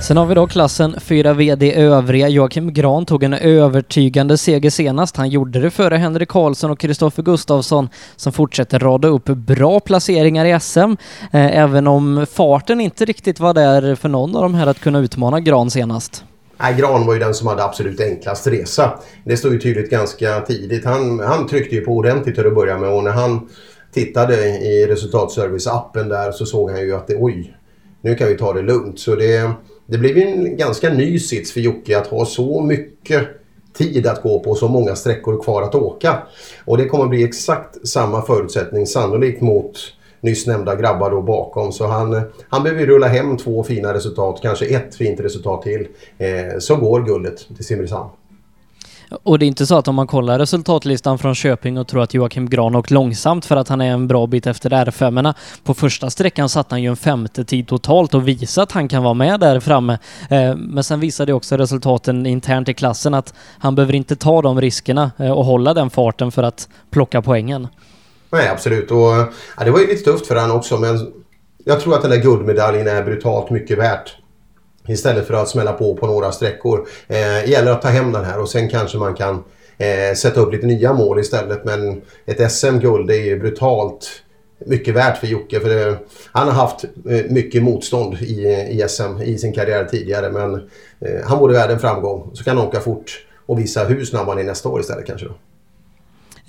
Sen 0.10 0.18
har 0.18 0.26
vi 0.26 0.36
då 0.36 0.48
klassen 0.48 0.96
4 1.00 1.34
VD 1.34 1.74
övriga. 1.74 2.28
Joakim 2.28 2.74
Gran 2.74 3.06
tog 3.06 3.24
en 3.24 3.34
övertygande 3.34 4.38
seger 4.38 4.70
senast. 4.70 5.18
Han 5.18 5.30
gjorde 5.30 5.60
det 5.60 5.70
före 5.72 5.96
Henrik 5.96 6.30
Karlsson 6.30 6.72
och 6.72 6.80
Kristoffer 6.80 7.24
Gustafsson 7.24 7.90
som 8.16 8.34
fortsätter 8.34 8.80
rada 8.80 9.08
upp 9.08 9.26
bra 9.26 9.80
placeringar 9.80 10.46
i 10.46 10.60
SM. 10.60 10.80
Eh, 10.80 11.58
även 11.58 11.88
om 11.88 12.26
farten 12.32 12.82
inte 12.82 13.06
riktigt 13.06 13.40
var 13.40 13.54
där 13.54 13.96
för 13.96 14.10
någon 14.10 14.36
av 14.36 14.42
de 14.42 14.54
här 14.54 14.68
att 14.68 14.80
kunna 14.80 15.00
utmana 15.00 15.40
Gran 15.40 15.72
senast. 15.72 16.24
Nej, 16.58 16.76
Gran 16.78 17.06
var 17.06 17.14
ju 17.14 17.20
den 17.20 17.34
som 17.34 17.48
hade 17.48 17.64
absolut 17.64 18.02
enklast 18.02 18.48
resa. 18.48 19.00
Det 19.24 19.38
stod 19.38 19.54
ju 19.54 19.60
tydligt 19.60 19.90
ganska 19.90 20.40
tidigt. 20.40 20.86
Han, 20.86 21.20
han 21.20 21.48
tryckte 21.48 21.76
ju 21.76 21.82
på 21.82 21.92
ordentligt 21.92 22.36
till 22.36 22.48
att 22.48 22.56
börja 22.56 22.78
med 22.78 22.90
och 22.90 23.04
när 23.04 23.12
han 23.12 23.50
tittade 23.94 24.36
i 24.48 24.88
resultatservice-appen 24.90 26.10
där 26.10 26.32
så 26.32 26.46
såg 26.46 26.72
han 26.72 26.80
ju 26.80 26.96
att 26.96 27.08
det, 27.08 27.16
oj, 27.20 27.56
nu 28.02 28.16
kan 28.16 28.28
vi 28.28 28.38
ta 28.38 28.54
det 28.54 28.62
lugnt. 28.62 29.00
Så 29.00 29.16
det, 29.16 29.52
det 29.90 29.98
blev 29.98 30.18
en 30.18 30.58
ganska 30.58 30.90
ny 30.90 31.20
sits 31.20 31.52
för 31.52 31.60
Jocke 31.60 31.98
att 31.98 32.08
ha 32.08 32.26
så 32.26 32.62
mycket 32.62 33.28
tid 33.74 34.08
att 34.08 34.24
gå 34.24 34.40
på 34.40 34.50
och 34.50 34.58
så 34.58 34.68
många 34.68 34.96
sträckor 34.96 35.44
kvar 35.44 35.62
att 35.62 35.76
åka. 35.76 36.18
Och 36.66 36.78
det 36.78 36.86
kommer 36.86 37.08
bli 37.08 37.24
exakt 37.24 37.88
samma 37.88 38.22
förutsättning 38.22 38.88
sannolikt 38.88 39.42
mot 39.42 39.78
nyss 40.22 40.48
nämnda 40.48 40.76
grabbar 40.76 41.12
då 41.12 41.22
bakom. 41.22 41.72
Så 41.72 41.88
han, 41.88 42.22
han 42.50 42.64
behöver 42.64 42.86
rulla 42.86 43.08
hem 43.08 43.38
två 43.38 43.64
fina 43.64 43.94
resultat, 43.94 44.40
kanske 44.42 44.66
ett 44.66 44.96
fint 44.96 45.20
resultat 45.20 45.62
till. 45.62 45.88
Eh, 46.18 46.60
så 46.60 46.76
går 46.76 47.02
guldet 47.02 47.48
till 47.56 47.66
Simrishamn. 47.66 48.10
Och 49.24 49.40
det 49.40 49.46
är 49.46 49.48
inte 49.48 49.66
så 49.66 49.78
att 49.78 49.88
om 49.88 49.96
man 49.96 50.08
kollar 50.08 50.40
resultatlistan 50.40 51.18
från 51.18 51.36
Köping 51.36 51.78
och 51.78 51.88
tror 51.88 52.04
att 52.04 52.14
Joakim 52.14 52.50
Gran 52.50 52.76
åkt 52.76 52.92
långsamt 52.92 53.46
för 53.46 53.56
att 53.56 53.68
han 53.68 53.82
är 53.82 53.92
en 53.92 54.08
bra 54.08 54.28
bit 54.28 54.48
efter 54.48 54.70
R5. 54.70 55.28
Äh, 55.28 55.34
på 55.64 55.74
första 55.74 56.10
sträckan 56.10 56.50
satt 56.50 56.72
han 56.72 56.82
ju 56.82 56.90
en 56.90 56.96
femte 56.96 57.46
tid 57.46 57.68
totalt 57.68 58.14
och 58.14 58.28
visade 58.28 58.64
att 58.64 58.72
han 58.72 58.88
kan 58.88 59.04
vara 59.04 59.14
med 59.14 59.40
där 59.40 59.60
framme. 59.60 59.98
Äh, 60.30 60.56
men 60.56 60.84
sen 60.84 61.00
visade 61.00 61.34
också 61.34 61.58
resultaten 61.58 62.26
internt 62.26 62.70
i 62.70 62.74
klassen 62.74 63.14
att 63.14 63.34
han 63.60 63.76
behöver 63.76 63.96
inte 63.96 64.16
ta 64.16 64.42
de 64.42 64.62
riskerna 64.62 65.12
äh, 65.18 65.32
och 65.32 65.46
hålla 65.46 65.74
den 65.74 65.90
farten 65.90 66.32
för 66.32 66.44
att 66.44 66.70
plocka 66.92 67.22
poängen. 67.22 67.68
Nej, 68.32 68.48
absolut. 68.50 68.92
Och, 68.92 68.98
ja, 69.58 69.64
det 69.64 69.72
var 69.72 69.80
ju 69.80 69.88
lite 69.88 70.04
tufft 70.04 70.28
för 70.28 70.36
han 70.36 70.52
också, 70.52 70.78
men 70.78 71.14
jag 71.66 71.80
tror 71.80 71.96
att 71.96 72.02
den 72.02 72.12
där 72.12 72.18
guldmedaljen 72.18 72.88
är 72.88 73.04
brutalt 73.04 73.50
mycket 73.50 73.78
värt. 73.78 74.19
Istället 74.88 75.28
för 75.28 75.34
att 75.34 75.50
smälla 75.50 75.74
på 75.74 75.96
på 75.96 76.08
några 76.08 76.32
sträckor. 76.32 76.88
Eh, 77.08 77.50
gäller 77.50 77.72
att 77.72 77.82
ta 77.82 77.88
hem 77.88 78.12
den 78.12 78.26
här 78.26 78.40
och 78.40 78.50
sen 78.50 78.70
kanske 78.70 78.98
man 78.98 79.16
kan 79.16 79.44
eh, 79.78 80.16
sätta 80.16 80.42
upp 80.42 80.54
lite 80.54 80.68
nya 80.68 80.94
mål 80.94 81.20
istället. 81.20 81.66
Men 81.66 82.02
ett 82.26 82.52
SM-guld 82.52 83.12
är 83.12 83.16
ju 83.16 83.40
brutalt 83.40 84.10
mycket 84.66 84.96
värt 84.96 85.18
för 85.18 85.28
Jocke. 85.28 85.60
För 85.60 85.70
det, 85.70 85.98
han 86.32 86.48
har 86.48 86.54
haft 86.54 86.84
eh, 86.84 87.26
mycket 87.30 87.64
motstånd 87.64 88.18
i, 88.22 88.46
i 88.70 88.86
SM 88.90 89.22
i 89.22 89.38
sin 89.38 89.54
karriär 89.54 89.86
tidigare. 89.86 90.32
Men 90.32 90.54
eh, 91.00 91.26
han 91.26 91.40
borde 91.40 91.54
värd 91.54 91.72
en 91.72 91.80
framgång. 91.80 92.32
Så 92.34 92.44
kan 92.44 92.58
han 92.58 92.68
åka 92.68 92.80
fort 92.80 93.26
och 93.46 93.60
visa 93.60 93.84
hur 93.84 94.06
snabb 94.06 94.28
han 94.28 94.40
är 94.40 94.44
nästa 94.44 94.70
år 94.70 94.80
istället 94.80 95.06
kanske. 95.06 95.28
Då. 95.28 95.34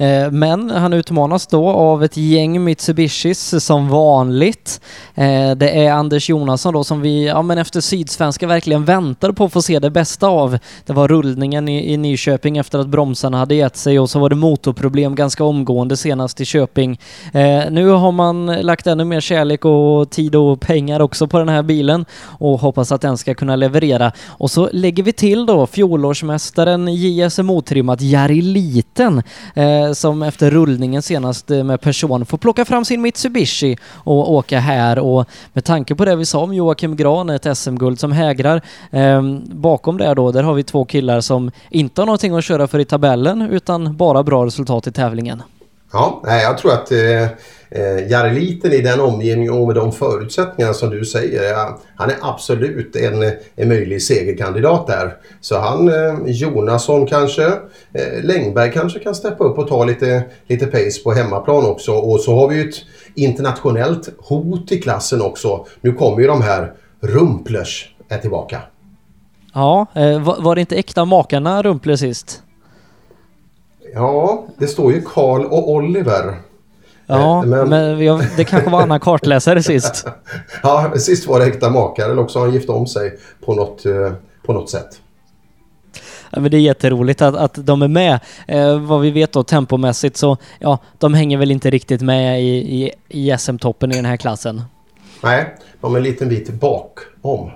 Eh, 0.00 0.30
men 0.30 0.70
han 0.70 0.92
utmanas 0.92 1.46
då 1.46 1.68
av 1.68 2.04
ett 2.04 2.16
gäng 2.16 2.64
Mitsubishis 2.64 3.64
som 3.64 3.88
vanligt. 3.88 4.80
Eh, 5.14 5.50
det 5.50 5.70
är 5.70 5.92
Anders 5.92 6.28
Jonasson 6.28 6.74
då 6.74 6.84
som 6.84 7.00
vi, 7.00 7.26
ja 7.26 7.42
men 7.42 7.58
efter 7.58 7.80
Sydsvenska 7.80 8.46
verkligen 8.46 8.84
väntar 8.84 9.32
på 9.32 9.44
att 9.44 9.52
få 9.52 9.62
se 9.62 9.78
det 9.78 9.90
bästa 9.90 10.26
av. 10.26 10.58
Det 10.86 10.92
var 10.92 11.08
rullningen 11.08 11.68
i, 11.68 11.92
i 11.92 11.96
Nyköping 11.96 12.58
efter 12.58 12.78
att 12.78 12.88
bromsarna 12.88 13.38
hade 13.38 13.54
gett 13.54 13.76
sig 13.76 13.98
och 13.98 14.10
så 14.10 14.18
var 14.18 14.28
det 14.28 14.36
motorproblem 14.36 15.14
ganska 15.14 15.44
omgående 15.44 15.96
senast 15.96 16.40
i 16.40 16.44
Köping. 16.44 17.00
Eh, 17.32 17.70
nu 17.70 17.88
har 17.88 18.12
man 18.12 18.46
lagt 18.46 18.86
ännu 18.86 19.04
mer 19.04 19.20
kärlek 19.20 19.64
och 19.64 20.10
tid 20.10 20.34
och 20.34 20.60
pengar 20.60 21.00
också 21.00 21.26
på 21.26 21.38
den 21.38 21.48
här 21.48 21.62
bilen 21.62 22.04
och 22.22 22.60
hoppas 22.60 22.92
att 22.92 23.00
den 23.00 23.18
ska 23.18 23.34
kunna 23.34 23.56
leverera. 23.56 24.12
Och 24.28 24.50
så 24.50 24.68
lägger 24.72 25.02
vi 25.02 25.12
till 25.12 25.46
då 25.46 25.66
fjolårsmästaren 25.66 26.88
JSMO-trimmat 26.88 28.00
Jari 28.00 28.42
Liten 28.42 29.22
som 29.94 30.22
efter 30.22 30.50
rullningen 30.50 31.02
senast 31.02 31.50
eh, 31.50 31.64
med 31.64 31.80
person 31.80 32.26
får 32.26 32.38
plocka 32.38 32.64
fram 32.64 32.84
sin 32.84 33.02
Mitsubishi 33.02 33.76
och 33.94 34.32
åka 34.32 34.58
här 34.58 34.98
och 34.98 35.28
med 35.52 35.64
tanke 35.64 35.94
på 35.94 36.04
det 36.04 36.16
vi 36.16 36.26
sa 36.26 36.40
om 36.40 36.54
Joakim 36.54 36.96
Gran, 36.96 37.30
ett 37.30 37.58
SM-guld 37.58 38.00
som 38.00 38.12
hägrar. 38.12 38.62
Eh, 38.90 39.22
bakom 39.42 39.98
det 39.98 40.14
då, 40.14 40.32
där 40.32 40.42
har 40.42 40.54
vi 40.54 40.62
två 40.62 40.84
killar 40.84 41.20
som 41.20 41.50
inte 41.70 42.00
har 42.00 42.06
någonting 42.06 42.34
att 42.34 42.44
köra 42.44 42.66
för 42.66 42.78
i 42.78 42.84
tabellen 42.84 43.42
utan 43.42 43.96
bara 43.96 44.22
bra 44.22 44.46
resultat 44.46 44.86
i 44.86 44.92
tävlingen. 44.92 45.42
Ja, 45.92 46.22
jag 46.24 46.58
tror 46.58 46.72
att 46.72 46.92
eh, 46.92 47.22
eh 47.70 48.08
Jareliten 48.10 48.72
i 48.72 48.80
den 48.80 49.00
omgivningen 49.00 49.52
och 49.52 49.66
med 49.66 49.76
de 49.76 49.92
förutsättningarna 49.92 50.74
som 50.74 50.90
du 50.90 51.04
säger. 51.04 51.42
Ja, 51.42 51.78
han 51.96 52.10
är 52.10 52.16
absolut 52.20 52.96
en, 52.96 53.22
en 53.56 53.68
möjlig 53.68 54.02
segerkandidat 54.02 54.86
där. 54.86 55.16
Så 55.40 55.58
han, 55.58 55.88
eh, 55.88 56.18
Jonasson 56.26 57.06
kanske, 57.06 57.46
eh, 57.92 58.22
Längberg 58.22 58.72
kanske 58.72 58.98
kan 58.98 59.14
steppa 59.14 59.44
upp 59.44 59.58
och 59.58 59.68
ta 59.68 59.84
lite, 59.84 60.22
lite 60.46 60.66
pace 60.66 61.02
på 61.04 61.12
hemmaplan 61.12 61.66
också. 61.66 61.92
Och 61.92 62.20
så 62.20 62.34
har 62.34 62.48
vi 62.48 62.56
ju 62.56 62.68
ett 62.68 62.76
internationellt 63.14 64.08
hot 64.18 64.72
i 64.72 64.82
klassen 64.82 65.22
också. 65.22 65.66
Nu 65.80 65.92
kommer 65.92 66.20
ju 66.20 66.26
de 66.26 66.42
här 66.42 66.72
Rumplers 67.00 67.94
är 68.08 68.18
tillbaka. 68.18 68.62
Ja, 69.54 69.86
eh, 69.94 70.22
var, 70.22 70.42
var 70.42 70.54
det 70.54 70.60
inte 70.60 70.76
äkta 70.76 71.04
makarna 71.04 71.62
Rumpler 71.62 71.96
sist? 71.96 72.42
Ja, 73.94 74.46
det 74.58 74.66
står 74.66 74.92
ju 74.92 75.02
Karl 75.02 75.44
och 75.44 75.70
Oliver. 75.70 76.34
Ja, 77.06 77.42
eh, 77.44 77.48
men, 77.48 77.68
men 77.68 78.04
jag, 78.04 78.22
det 78.36 78.44
kanske 78.44 78.70
var 78.70 78.82
annan 78.82 79.00
kartläsare 79.00 79.62
sist. 79.62 80.06
ja, 80.62 80.92
sist 80.96 81.26
var 81.26 81.40
det 81.40 81.46
äkta 81.46 81.70
makar 81.70 82.10
eller 82.10 82.22
också 82.22 82.38
har 82.38 82.46
han 82.46 82.54
gift 82.54 82.68
om 82.68 82.86
sig 82.86 83.18
på 83.44 83.54
något, 83.54 83.86
eh, 83.86 84.12
på 84.46 84.52
något 84.52 84.70
sätt. 84.70 85.00
Ja, 86.30 86.40
men 86.40 86.50
det 86.50 86.56
är 86.56 86.60
jätteroligt 86.60 87.22
att, 87.22 87.36
att 87.36 87.66
de 87.66 87.82
är 87.82 87.88
med. 87.88 88.20
Eh, 88.48 88.78
vad 88.78 89.00
vi 89.00 89.10
vet 89.10 89.32
då 89.32 89.42
tempomässigt 89.42 90.16
så, 90.16 90.36
ja, 90.58 90.78
de 90.98 91.14
hänger 91.14 91.38
väl 91.38 91.50
inte 91.50 91.70
riktigt 91.70 92.00
med 92.00 92.42
i, 92.42 92.84
i, 92.84 92.92
i 93.08 93.38
SM-toppen 93.38 93.92
i 93.92 93.96
den 93.96 94.04
här 94.04 94.16
klassen. 94.16 94.62
Nej, 95.22 95.56
de 95.80 95.94
är 95.94 95.98
en 95.98 96.04
liten 96.04 96.28
bit 96.28 96.52
bakom. 96.52 97.50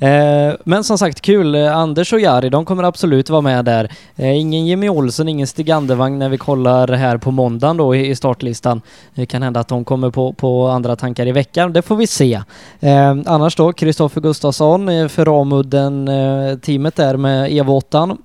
Eh, 0.00 0.54
men 0.64 0.84
som 0.84 0.98
sagt, 0.98 1.20
kul. 1.20 1.54
Eh, 1.54 1.76
Anders 1.76 2.12
och 2.12 2.20
Jari, 2.20 2.48
de 2.48 2.64
kommer 2.64 2.82
absolut 2.82 3.30
vara 3.30 3.40
med 3.40 3.64
där. 3.64 3.90
Eh, 4.16 4.40
ingen 4.40 4.66
Jimmy 4.66 4.88
Olsson, 4.88 5.28
ingen 5.28 5.46
Stig 5.46 5.70
Andevang 5.70 6.18
när 6.18 6.28
vi 6.28 6.38
kollar 6.38 6.88
här 6.88 7.16
på 7.18 7.30
måndagen 7.30 7.76
då 7.76 7.94
i 7.94 8.16
startlistan. 8.16 8.80
Det 9.14 9.26
kan 9.26 9.42
hända 9.42 9.60
att 9.60 9.68
de 9.68 9.84
kommer 9.84 10.10
på, 10.10 10.32
på 10.32 10.68
andra 10.68 10.96
tankar 10.96 11.26
i 11.26 11.32
veckan. 11.32 11.72
Det 11.72 11.82
får 11.82 11.96
vi 11.96 12.06
se. 12.06 12.40
Eh, 12.80 13.16
annars 13.26 13.56
då, 13.56 13.72
Kristoffer 13.72 14.20
Gustafsson 14.20 14.88
eh, 14.88 15.08
för 15.08 15.24
Ramudden-teamet 15.24 16.98
eh, 16.98 17.06
där 17.06 17.16
med 17.16 17.52
Evo 17.52 17.72
8 17.72 18.16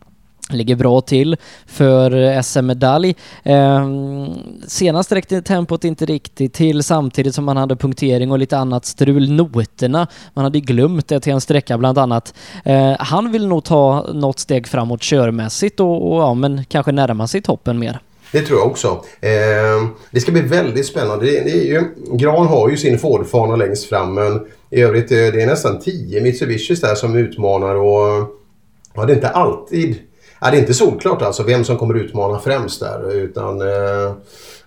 ligger 0.50 0.76
bra 0.76 1.02
till 1.02 1.38
för 1.66 2.42
SM-medalj. 2.42 3.16
Eh, 3.44 3.90
senast 4.68 5.12
räckte 5.12 5.42
tempot 5.42 5.84
inte 5.84 6.06
riktigt 6.06 6.54
till 6.54 6.84
samtidigt 6.84 7.36
som 7.36 7.46
man 7.46 7.58
hade 7.58 7.76
punktering 7.76 8.32
och 8.32 8.40
lite 8.40 8.58
annat 8.58 8.86
strul. 8.86 9.32
Noterna, 9.32 10.08
man 10.34 10.44
hade 10.44 10.60
glömt 10.60 11.08
det 11.08 11.20
till 11.20 11.34
en 11.34 11.42
sträcka 11.42 11.78
bland 11.78 11.98
annat. 11.98 12.34
Eh, 12.66 12.96
han 13.00 13.32
vill 13.32 13.48
nog 13.48 13.64
ta 13.64 14.06
något 14.14 14.40
steg 14.40 14.68
framåt 14.68 15.02
körmässigt 15.02 15.80
och, 15.80 16.12
och 16.12 16.22
ja, 16.22 16.34
men 16.34 16.66
kanske 16.66 16.92
närma 16.92 17.28
sig 17.28 17.42
toppen 17.42 17.80
mer. 17.80 18.00
Det 18.32 18.42
tror 18.42 18.60
jag 18.60 18.68
också. 18.68 18.88
Eh, 19.22 19.88
det 20.12 20.20
ska 20.20 20.32
bli 20.32 20.42
väldigt 20.42 20.86
spännande. 20.86 21.26
Det, 21.26 21.32
det 21.32 21.52
är 21.52 21.66
ju, 21.66 21.84
Gran 22.12 22.48
har 22.48 22.70
ju 22.70 22.78
sin 22.78 23.00
Ford-fana 23.00 23.56
längst 23.56 23.90
fram 23.90 24.14
men 24.14 24.48
i 24.70 24.82
övrigt 24.82 25.12
eh, 25.12 25.18
det 25.18 25.42
är 25.42 25.48
nästan 25.48 25.80
tio 25.80 26.22
Mitsubishis 26.22 26.82
där 26.82 26.96
som 26.96 27.16
utmanar 27.16 27.76
och 27.76 28.36
ja, 28.94 29.06
det 29.06 29.14
är 29.14 29.16
inte 29.16 29.30
alltid 29.30 29.96
Ja, 30.40 30.52
det 30.52 30.58
är 30.58 30.62
inte 30.62 30.74
solklart 30.74 31.22
alltså 31.22 31.44
vem 31.44 31.64
som 31.64 31.78
kommer 31.78 31.94
utmana 31.94 32.40
främst 32.40 32.80
där 32.80 33.12
utan 33.14 33.62
eh, 33.62 34.14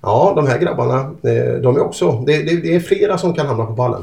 ja, 0.00 0.32
de 0.36 0.46
här 0.46 0.58
grabbarna, 0.58 1.00
eh, 1.00 1.60
de 1.62 1.76
är 1.76 1.80
också, 1.80 2.24
det, 2.26 2.42
det, 2.42 2.56
det 2.56 2.74
är 2.74 2.80
flera 2.80 3.18
som 3.18 3.34
kan 3.34 3.46
hamna 3.46 3.66
på 3.66 3.76
pallen. 3.76 4.02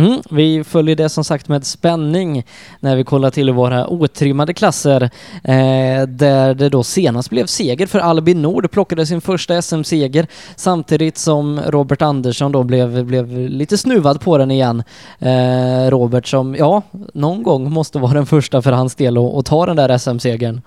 Mm, 0.00 0.22
vi 0.30 0.64
följer 0.64 0.96
det 0.96 1.08
som 1.08 1.24
sagt 1.24 1.48
med 1.48 1.66
spänning 1.66 2.46
när 2.80 2.96
vi 2.96 3.04
kollar 3.04 3.30
till 3.30 3.50
våra 3.50 3.88
otrimmade 3.88 4.54
klasser 4.54 5.02
eh, 5.44 6.06
där 6.08 6.54
det 6.54 6.68
då 6.68 6.82
senast 6.82 7.30
blev 7.30 7.46
seger 7.46 7.86
för 7.86 7.98
Albin 7.98 8.42
Nord, 8.42 8.70
plockade 8.70 9.06
sin 9.06 9.20
första 9.20 9.62
SM-seger 9.62 10.26
samtidigt 10.56 11.18
som 11.18 11.60
Robert 11.66 12.02
Andersson 12.02 12.52
då 12.52 12.62
blev, 12.62 13.04
blev 13.04 13.28
lite 13.38 13.78
snuvad 13.78 14.20
på 14.20 14.38
den 14.38 14.50
igen. 14.50 14.82
Eh, 15.18 15.90
Robert 15.90 16.26
som, 16.26 16.54
ja, 16.54 16.82
någon 17.14 17.42
gång 17.42 17.72
måste 17.72 17.98
vara 17.98 18.12
den 18.12 18.26
första 18.26 18.62
för 18.62 18.72
hans 18.72 18.94
del 18.94 19.18
att 19.18 19.46
ta 19.46 19.66
den 19.66 19.76
där 19.76 19.98
SM-segern. 19.98 20.60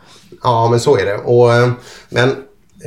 Ja, 0.43 0.67
men 0.71 0.79
så 0.79 0.97
är 0.97 1.05
det. 1.05 1.17
Och, 1.17 1.53
eh, 1.53 1.71
men 2.09 2.35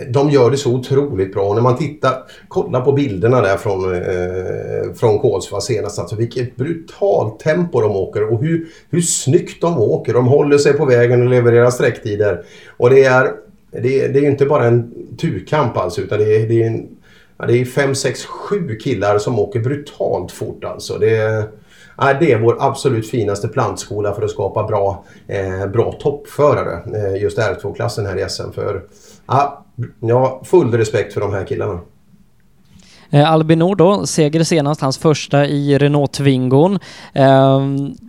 de 0.09 0.31
gör 0.31 0.51
det 0.51 0.57
så 0.57 0.73
otroligt 0.75 1.33
bra. 1.33 1.55
när 1.55 1.63
man 1.63 1.77
tittar, 1.77 2.23
kollar 2.49 2.81
på 2.81 2.93
bilderna 2.93 3.41
där 3.41 3.57
från, 3.57 3.95
eh, 3.95 4.95
från 4.95 5.19
Kolsva 5.19 5.61
senast. 5.61 5.99
Alltså 5.99 6.17
vilket 6.17 6.57
brutalt 6.57 7.41
tempo 7.41 7.81
de 7.81 7.97
åker 7.97 8.33
och 8.33 8.41
hur, 8.41 8.69
hur 8.91 9.01
snyggt 9.01 9.61
de 9.61 9.79
åker. 9.79 10.15
De 10.15 10.27
håller 10.27 10.59
sig 10.59 10.73
på 10.73 10.85
vägen 10.85 11.23
och 11.23 11.29
levererar 11.29 11.71
sträcktider. 11.71 12.45
Och 12.77 12.91
det 12.91 13.05
är, 13.05 13.33
det 13.71 14.01
är, 14.01 14.09
det 14.09 14.19
är 14.19 14.31
inte 14.31 14.47
bara 14.47 14.65
en 14.65 14.95
turkamp 15.21 15.77
alltså 15.77 16.01
utan 16.01 16.19
det 16.19 16.37
är, 16.37 16.49
det 16.49 16.63
är, 16.63 16.67
en, 16.67 16.89
ja, 17.39 17.47
det 17.47 17.61
är 17.61 17.65
fem, 17.65 17.95
sex, 17.95 18.25
sju 18.25 18.77
killar 18.77 19.19
som 19.19 19.39
åker 19.39 19.61
brutalt 19.61 20.33
fort 20.33 20.65
alltså. 20.65 20.99
Det 20.99 21.17
är, 21.17 21.45
det 22.21 22.33
är 22.33 22.41
vår 22.41 22.57
absolut 22.61 23.11
finaste 23.11 23.49
plantskola 23.49 24.15
för 24.15 24.23
att 24.23 24.31
skapa 24.31 24.65
bra, 24.65 25.05
eh, 25.27 25.67
bra 25.67 25.93
toppförare. 25.93 26.81
Eh, 26.95 27.23
just 27.23 27.39
R2-klassen 27.39 28.07
här 28.07 28.19
i 28.19 28.29
SM. 28.29 28.53
För, 28.55 28.83
ja, 29.27 29.66
jag 30.01 30.21
har 30.21 30.45
full 30.45 30.75
respekt 30.75 31.15
för 31.15 31.21
de 31.21 31.33
här 31.33 31.45
killarna. 31.45 31.81
Eh, 33.11 33.33
Albin 33.33 33.59
Nord 33.59 33.79
då, 33.79 34.07
seger 34.07 34.45
senast, 34.45 34.81
hans 34.81 34.99
första 34.99 35.47
i 35.47 35.79
Renault 35.79 36.13
Twingon. 36.13 36.79
Eh, 37.13 37.61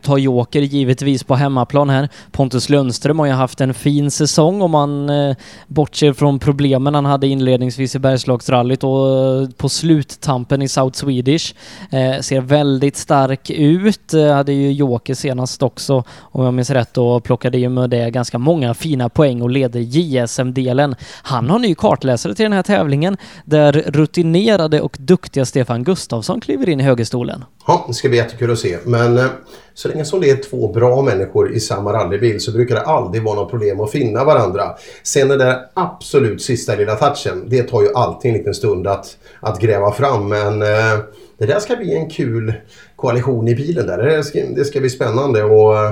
tar 0.01 0.17
Joker 0.17 0.61
givetvis 0.61 1.23
på 1.23 1.35
hemmaplan 1.35 1.89
här. 1.89 2.09
Pontus 2.31 2.69
Lundström 2.69 3.19
har 3.19 3.25
ju 3.25 3.31
haft 3.31 3.61
en 3.61 3.73
fin 3.73 4.11
säsong 4.11 4.61
om 4.61 4.71
man 4.71 5.09
eh, 5.09 5.35
bortser 5.67 6.13
från 6.13 6.39
problemen 6.39 6.95
han 6.95 7.05
hade 7.05 7.27
inledningsvis 7.27 7.95
i 7.95 7.99
Bergslagsrallyt 7.99 8.83
och 8.83 9.09
eh, 9.09 9.49
på 9.49 9.69
sluttampen 9.69 10.61
i 10.61 10.67
South 10.67 10.97
Swedish. 10.97 11.53
Eh, 11.91 12.21
ser 12.21 12.41
väldigt 12.41 12.97
stark 12.97 13.49
ut. 13.49 14.13
Eh, 14.13 14.33
hade 14.33 14.53
ju 14.53 14.71
Joker 14.71 15.13
senast 15.13 15.63
också, 15.63 16.03
om 16.19 16.45
jag 16.45 16.53
minns 16.53 16.69
rätt, 16.69 16.97
och 16.97 17.23
plockade 17.23 17.57
ju 17.57 17.69
med 17.69 17.89
det 17.89 18.09
ganska 18.09 18.37
många 18.37 18.73
fina 18.73 19.09
poäng 19.09 19.41
och 19.41 19.49
leder 19.49 19.79
JSM-delen. 19.79 20.95
Han 21.23 21.49
har 21.49 21.59
ny 21.59 21.75
kartläsare 21.75 22.35
till 22.35 22.43
den 22.43 22.53
här 22.53 22.63
tävlingen 22.63 23.17
där 23.45 23.71
rutinerade 23.71 24.81
och 24.87 24.97
duktiga 24.99 25.45
Stefan 25.45 25.83
Gustafsson 25.83 26.41
kliver 26.41 26.69
in 26.69 26.79
i 26.79 26.83
högerstolen. 26.83 27.45
Ja, 27.67 27.85
det 27.87 27.93
ska 27.93 28.09
bli 28.09 28.17
jättekul 28.17 28.51
att 28.51 28.59
se. 28.59 28.77
Men 28.85 29.17
eh, 29.17 29.25
så 29.73 29.87
länge 29.87 30.05
som 30.05 30.21
det 30.21 30.29
är 30.29 30.49
två 30.49 30.73
bra 30.73 31.01
människor 31.01 31.51
i 31.53 31.59
samma 31.59 31.93
rallybil 31.93 32.41
så 32.41 32.51
brukar 32.51 32.75
det 32.75 32.81
aldrig 32.81 33.23
vara 33.23 33.35
något 33.35 33.49
problem 33.49 33.79
att 33.79 33.91
finna 33.91 34.23
varandra. 34.23 34.75
Sen 35.03 35.27
den 35.27 35.39
där 35.39 35.59
absolut 35.73 36.41
sista 36.41 36.75
lilla 36.75 36.95
touchen, 36.95 37.49
det 37.49 37.63
tar 37.63 37.81
ju 37.81 37.93
alltid 37.93 38.31
en 38.31 38.37
liten 38.37 38.53
stund 38.53 38.87
att, 38.87 39.17
att 39.39 39.59
gräva 39.61 39.91
fram. 39.91 40.29
Men 40.29 40.61
eh, 40.61 40.99
det 41.37 41.45
där 41.45 41.59
ska 41.59 41.75
bli 41.75 41.95
en 41.95 42.09
kul 42.09 42.53
koalition 42.95 43.47
i 43.47 43.55
bilen 43.55 43.87
där. 43.87 43.97
Det 43.97 44.23
ska, 44.23 44.39
det 44.55 44.65
ska 44.65 44.79
bli 44.79 44.89
spännande 44.89 45.43
och 45.43 45.77
eh, 45.77 45.91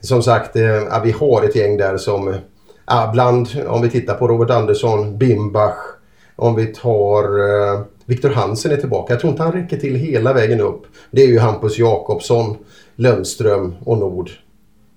som 0.00 0.22
sagt, 0.22 0.56
ja, 0.90 1.00
vi 1.04 1.10
har 1.10 1.42
ett 1.42 1.56
gäng 1.56 1.76
där 1.76 1.96
som 1.96 2.34
ja, 2.86 3.10
bland, 3.12 3.48
om 3.66 3.82
vi 3.82 3.90
tittar 3.90 4.14
på 4.14 4.28
Robert 4.28 4.50
Andersson, 4.50 5.18
Bimbach, 5.18 5.78
om 6.36 6.54
vi 6.54 6.66
tar 6.66 7.24
Viktor 8.08 8.30
Hansen 8.30 8.72
är 8.72 8.76
tillbaka. 8.76 9.12
Jag 9.12 9.20
tror 9.20 9.30
inte 9.30 9.42
han 9.42 9.52
räcker 9.52 9.76
till 9.76 9.94
hela 9.94 10.32
vägen 10.32 10.60
upp. 10.60 10.82
Det 11.10 11.22
är 11.22 11.26
ju 11.26 11.38
Hampus 11.38 11.78
Jakobsson, 11.78 12.56
Lundström 12.96 13.74
och 13.84 13.98
Nord. 13.98 14.30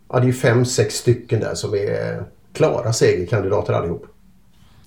Ja, 0.10 0.20
det 0.20 0.24
är 0.24 0.28
ju 0.28 0.34
fem, 0.34 0.66
sex 0.66 0.96
stycken 0.96 1.40
där 1.40 1.56
som 1.56 1.74
är 1.74 2.24
klara 2.54 2.94
segerkandidater 2.94 3.74
allihop. 3.74 4.06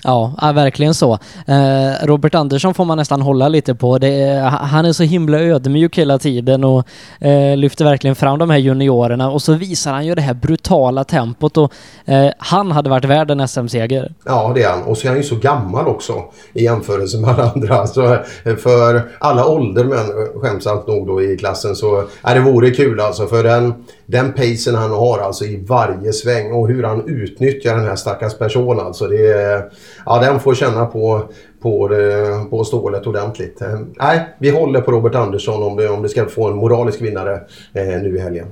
Ja, 0.05 0.35
ja, 0.41 0.53
verkligen 0.53 0.95
så. 0.95 1.19
Eh, 1.47 2.07
Robert 2.07 2.35
Andersson 2.35 2.75
får 2.75 2.85
man 2.85 2.99
nästan 2.99 3.23
hålla 3.23 3.49
lite 3.49 3.75
på. 3.75 3.99
Det, 3.99 4.41
han 4.61 4.85
är 4.85 4.93
så 4.93 5.03
himla 5.03 5.39
ödmjuk 5.39 5.99
hela 5.99 6.19
tiden 6.19 6.65
och 6.65 6.87
eh, 7.21 7.57
lyfter 7.57 7.85
verkligen 7.85 8.17
fram 8.17 8.39
de 8.39 8.51
här 8.51 8.59
juniorerna 8.59 9.31
och 9.31 9.43
så 9.43 9.53
visar 9.53 9.93
han 9.93 10.07
ju 10.07 10.15
det 10.15 10.23
här 10.23 10.35
brutala 10.35 11.05
tempot 11.05 11.57
och 11.57 11.73
eh, 12.05 12.31
han 12.39 12.73
hade 12.73 12.91
varit 12.91 13.05
värd 13.05 13.31
en 13.31 13.49
SM-seger. 13.49 14.13
Ja, 14.25 14.53
det 14.55 14.63
är 14.63 14.71
han. 14.71 14.83
Och 14.83 14.99
så 14.99 15.07
är 15.07 15.09
han 15.09 15.19
ju 15.19 15.25
så 15.25 15.37
gammal 15.37 15.87
också 15.87 16.25
i 16.53 16.65
jämförelse 16.65 17.19
med 17.19 17.31
alla 17.31 17.51
andra. 17.51 17.75
Alltså, 17.77 18.19
för 18.59 19.03
alla 19.19 19.47
åldermän, 19.47 19.99
eh, 19.99 20.41
skämtsamt 20.41 20.87
nog 20.87 21.07
då 21.07 21.23
i 21.23 21.37
klassen, 21.37 21.77
så 21.77 22.05
ja, 22.23 22.35
det 22.35 22.41
vore 22.41 22.71
kul 22.71 23.01
alltså. 23.01 23.27
För 23.27 23.45
den, 23.45 23.75
den 24.07 24.33
pacen 24.33 24.75
han 24.75 24.91
har 24.91 25.19
alltså 25.19 25.45
i 25.45 25.65
varje 25.69 26.13
sväng 26.13 26.53
och 26.53 26.69
hur 26.69 26.83
han 26.83 27.09
utnyttjar 27.09 27.77
den 27.77 27.85
här 27.85 27.97
stackars 27.97 28.35
personen. 28.39 28.87
Alltså, 28.87 29.07
det 29.07 29.33
är, 29.33 29.71
ja, 30.07 30.19
den 30.21 30.41
får 30.41 30.55
känna 30.55 30.87
på, 30.87 31.29
på, 31.63 31.89
det, 31.89 32.27
på 32.51 32.65
stålet 32.65 33.07
ordentligt. 33.07 33.63
Eh, 33.63 33.81
nej, 33.99 34.29
vi 34.39 34.51
håller 34.51 34.81
på 34.81 34.93
Robert 34.93 35.15
Andersson 35.15 35.63
om 35.63 35.77
det, 35.77 35.89
om 35.89 36.03
det 36.03 36.09
ska 36.09 36.27
få 36.27 36.49
en 36.49 36.57
moralisk 36.57 37.01
vinnare 37.01 37.35
eh, 37.73 38.03
nu 38.03 38.17
i 38.17 38.21
helgen. 38.21 38.47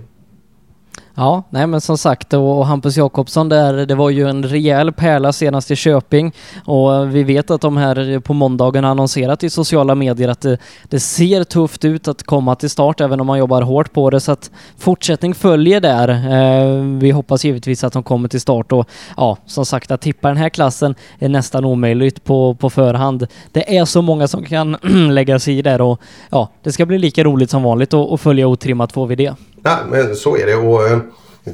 Ja, 1.15 1.43
nej 1.51 1.67
men 1.67 1.81
som 1.81 1.99
sagt 1.99 2.35
och 2.35 2.67
Hampus 2.67 2.97
Jakobsson 2.97 3.49
där, 3.49 3.87
det 3.87 3.95
var 3.95 4.11
ju 4.11 4.29
en 4.29 4.43
rejäl 4.43 4.93
pärla 4.93 5.33
senast 5.33 5.71
i 5.71 5.77
Köping 5.77 6.33
och 6.65 6.95
eh, 6.95 7.03
vi 7.03 7.23
vet 7.23 7.51
att 7.51 7.61
de 7.61 7.77
här 7.77 8.21
på 8.21 8.35
måndagen 8.35 8.85
har 8.85 8.91
annonserat 8.91 9.45
i 9.45 9.51
sociala 9.51 9.95
medier 9.95 10.29
att 10.29 10.41
det, 10.41 10.59
det, 10.85 11.01
ser 11.01 11.45
tufft 11.45 11.85
ut 11.85 12.09
att 12.09 12.23
komma 12.23 12.55
till 12.55 12.71
start 12.71 13.01
även 13.01 13.21
om 13.21 13.27
man 13.27 13.39
jobbar 13.39 13.63
hårt 13.63 13.93
på 13.93 14.11
det 14.11 14.21
så 14.21 14.33
att 14.33 14.51
fortsättning 14.79 15.35
följer 15.35 15.81
där. 15.81 16.09
Eh, 16.09 16.83
vi 16.99 17.11
hoppas 17.11 17.45
givetvis 17.45 17.85
att 17.85 17.93
de 17.93 18.03
kommer 18.03 18.29
till 18.29 18.41
start 18.41 18.73
och 18.73 18.89
ja, 19.17 19.37
som 19.47 19.67
sagt 19.67 19.91
att 19.91 20.01
tippa 20.01 20.29
den 20.29 20.37
här 20.37 20.49
klassen 20.49 20.95
är 21.19 21.29
nästan 21.29 21.65
omöjligt 21.65 22.25
på, 22.25 22.55
på 22.55 22.71
förhand. 22.71 23.27
Det 23.53 23.77
är 23.77 23.85
så 23.85 24.03
många 24.03 24.29
som 24.29 24.45
kan 24.45 24.77
lägga 25.11 25.39
sig 25.39 25.59
i 25.59 25.63
där 25.63 25.81
och 25.81 26.01
ja, 26.31 26.49
det 26.63 26.73
ska 26.73 26.87
bli 26.87 26.99
lika 26.99 27.25
roligt 27.25 27.51
som 27.51 27.63
vanligt 27.63 27.95
att 27.95 28.21
följa 28.21 28.47
otrimmat 28.47 28.93
2 28.93 29.07
vid 29.07 29.19
det. 29.19 29.35
Ja, 29.63 29.79
men 29.91 30.17
så 30.17 30.37
är 30.37 30.47
det. 30.47 30.55
Och, 30.55 30.89
eh, 30.89 30.99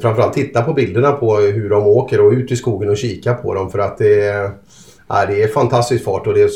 framförallt 0.01 0.33
titta 0.33 0.61
på 0.61 0.73
bilderna 0.73 1.11
på 1.11 1.37
hur 1.37 1.69
de 1.69 1.87
åker 1.87 2.21
och 2.21 2.31
ut 2.31 2.51
i 2.51 2.55
skogen 2.55 2.89
och 2.89 2.97
kika 2.97 3.33
på 3.33 3.53
dem. 3.53 3.71
För 3.71 3.79
att 3.79 3.97
det 3.97 4.25
är, 4.25 4.51
ja, 5.07 5.25
det 5.25 5.43
är 5.43 5.47
fantastisk 5.47 6.03
fart. 6.03 6.27
Och 6.27 6.33
det 6.33 6.41
är, 6.41 6.49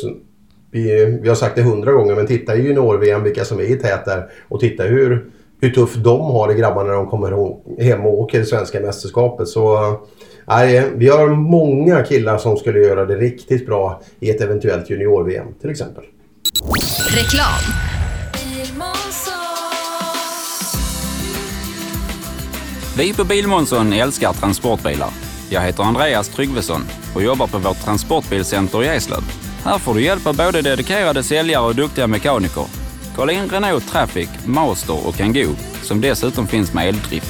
vi, 0.71 1.05
vi 1.21 1.29
har 1.29 1.35
sagt 1.35 1.55
det 1.55 1.61
hundra 1.61 1.91
gånger, 1.91 2.15
men 2.15 2.27
titta 2.27 2.55
i 2.55 2.61
junior-VM 2.61 3.23
vilka 3.23 3.45
som 3.45 3.59
är 3.59 3.63
i 3.63 3.75
tät 3.75 4.05
där. 4.05 4.29
Och 4.49 4.59
titta 4.59 4.83
hur, 4.83 5.25
hur 5.61 5.69
tufft 5.69 6.03
de 6.03 6.21
har 6.21 6.47
det 6.47 6.53
grabbarna 6.53 6.89
när 6.89 6.95
de 6.95 7.07
kommer 7.07 7.81
hem 7.83 8.05
och 8.05 8.19
åker 8.19 8.39
i 8.39 8.45
svenska 8.45 8.79
mästerskapet. 8.79 9.47
Så 9.47 9.95
nej, 10.47 10.91
vi 10.95 11.07
har 11.07 11.27
många 11.29 12.03
killar 12.03 12.37
som 12.37 12.57
skulle 12.57 12.79
göra 12.79 13.05
det 13.05 13.15
riktigt 13.15 13.65
bra 13.65 14.01
i 14.19 14.29
ett 14.29 14.41
eventuellt 14.41 14.89
junior-VM 14.89 15.47
till 15.61 15.69
exempel. 15.69 16.03
Reklam 17.15 17.73
Vi 22.97 23.13
på 23.13 23.23
Bilmånsson 23.23 23.93
älskar 23.93 24.33
transportbilar. 24.33 25.09
Jag 25.49 25.61
heter 25.61 25.83
Andreas 25.83 26.29
Tryggvesson 26.29 26.81
och 27.15 27.23
jobbar 27.23 27.47
på 27.47 27.57
vårt 27.57 27.83
transportbilcenter 27.83 28.83
i 28.83 28.87
Eslöv. 28.87 29.23
Här 29.63 29.77
får 29.77 29.93
du 29.93 30.01
hjälp 30.01 30.27
av 30.27 30.37
både 30.37 30.61
dedikerade 30.61 31.23
säljare 31.23 31.65
och 31.65 31.75
duktiga 31.75 32.07
mekaniker. 32.07 32.65
Kolla 33.15 33.31
in 33.31 33.49
Renault 33.49 33.87
Traffic, 33.87 34.29
Master 34.45 35.07
och 35.07 35.15
Kangoo 35.15 35.55
som 35.81 36.01
dessutom 36.01 36.47
finns 36.47 36.73
med 36.73 36.87
eldrift. 36.87 37.27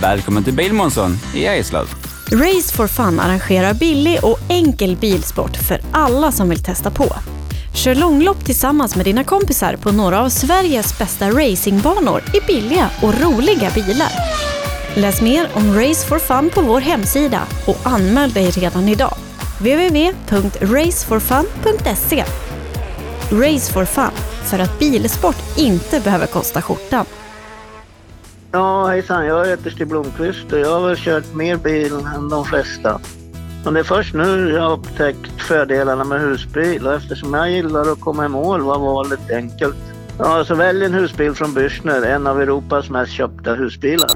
Välkommen 0.00 0.44
till 0.44 0.54
Bilmånsson 0.54 1.18
i 1.34 1.46
Eslöv. 1.46 2.01
Race 2.32 2.76
for 2.76 2.86
Fun 2.86 3.20
arrangerar 3.20 3.74
billig 3.74 4.18
och 4.22 4.38
enkel 4.48 4.96
bilsport 4.96 5.56
för 5.56 5.80
alla 5.92 6.32
som 6.32 6.48
vill 6.48 6.62
testa 6.62 6.90
på. 6.90 7.14
Kör 7.74 7.94
långlopp 7.94 8.44
tillsammans 8.44 8.96
med 8.96 9.04
dina 9.04 9.24
kompisar 9.24 9.76
på 9.76 9.92
några 9.92 10.20
av 10.20 10.28
Sveriges 10.28 10.98
bästa 10.98 11.30
racingbanor 11.30 12.22
i 12.34 12.40
billiga 12.46 12.90
och 13.02 13.20
roliga 13.20 13.70
bilar. 13.74 14.10
Läs 14.94 15.22
mer 15.22 15.48
om 15.54 15.74
Race 15.74 16.06
for 16.06 16.18
Fun 16.18 16.50
på 16.54 16.60
vår 16.60 16.80
hemsida 16.80 17.42
och 17.66 17.78
anmäl 17.82 18.32
dig 18.32 18.50
redan 18.50 18.88
idag. 18.88 19.14
www.raceforfun.se 19.58 22.24
Race 23.30 23.72
for 23.72 23.84
Fun, 23.84 24.10
för 24.44 24.58
att 24.58 24.78
bilsport 24.78 25.56
inte 25.56 26.00
behöver 26.00 26.26
kosta 26.26 26.62
skjortan. 26.62 27.06
Ja, 28.52 28.86
hejsan. 28.86 29.26
Jag 29.26 29.46
heter 29.46 29.70
Stig 29.70 29.88
Blomqvist 29.88 30.52
och 30.52 30.58
jag 30.58 30.80
har 30.80 30.88
väl 30.88 30.96
kört 30.96 31.34
mer 31.34 31.56
bil 31.56 31.92
än 32.16 32.28
de 32.28 32.44
flesta. 32.44 33.00
Men 33.64 33.74
det 33.74 33.80
är 33.80 33.84
först 33.84 34.14
nu 34.14 34.50
jag 34.54 34.62
har 34.62 34.72
upptäckt 34.72 35.42
fördelarna 35.42 36.04
med 36.04 36.20
husbil 36.20 36.86
och 36.86 36.94
eftersom 36.94 37.34
jag 37.34 37.50
gillar 37.50 37.92
att 37.92 38.00
komma 38.00 38.24
i 38.24 38.28
mål 38.28 38.62
var 38.62 38.78
valet 38.78 39.30
enkelt. 39.30 39.76
Ja, 40.18 40.44
så 40.44 40.54
välj 40.54 40.84
en 40.84 40.94
husbil 40.94 41.34
från 41.34 41.54
Bürstner, 41.54 42.06
en 42.06 42.26
av 42.26 42.40
Europas 42.40 42.90
mest 42.90 43.12
köpta 43.12 43.54
husbilar. 43.54 44.10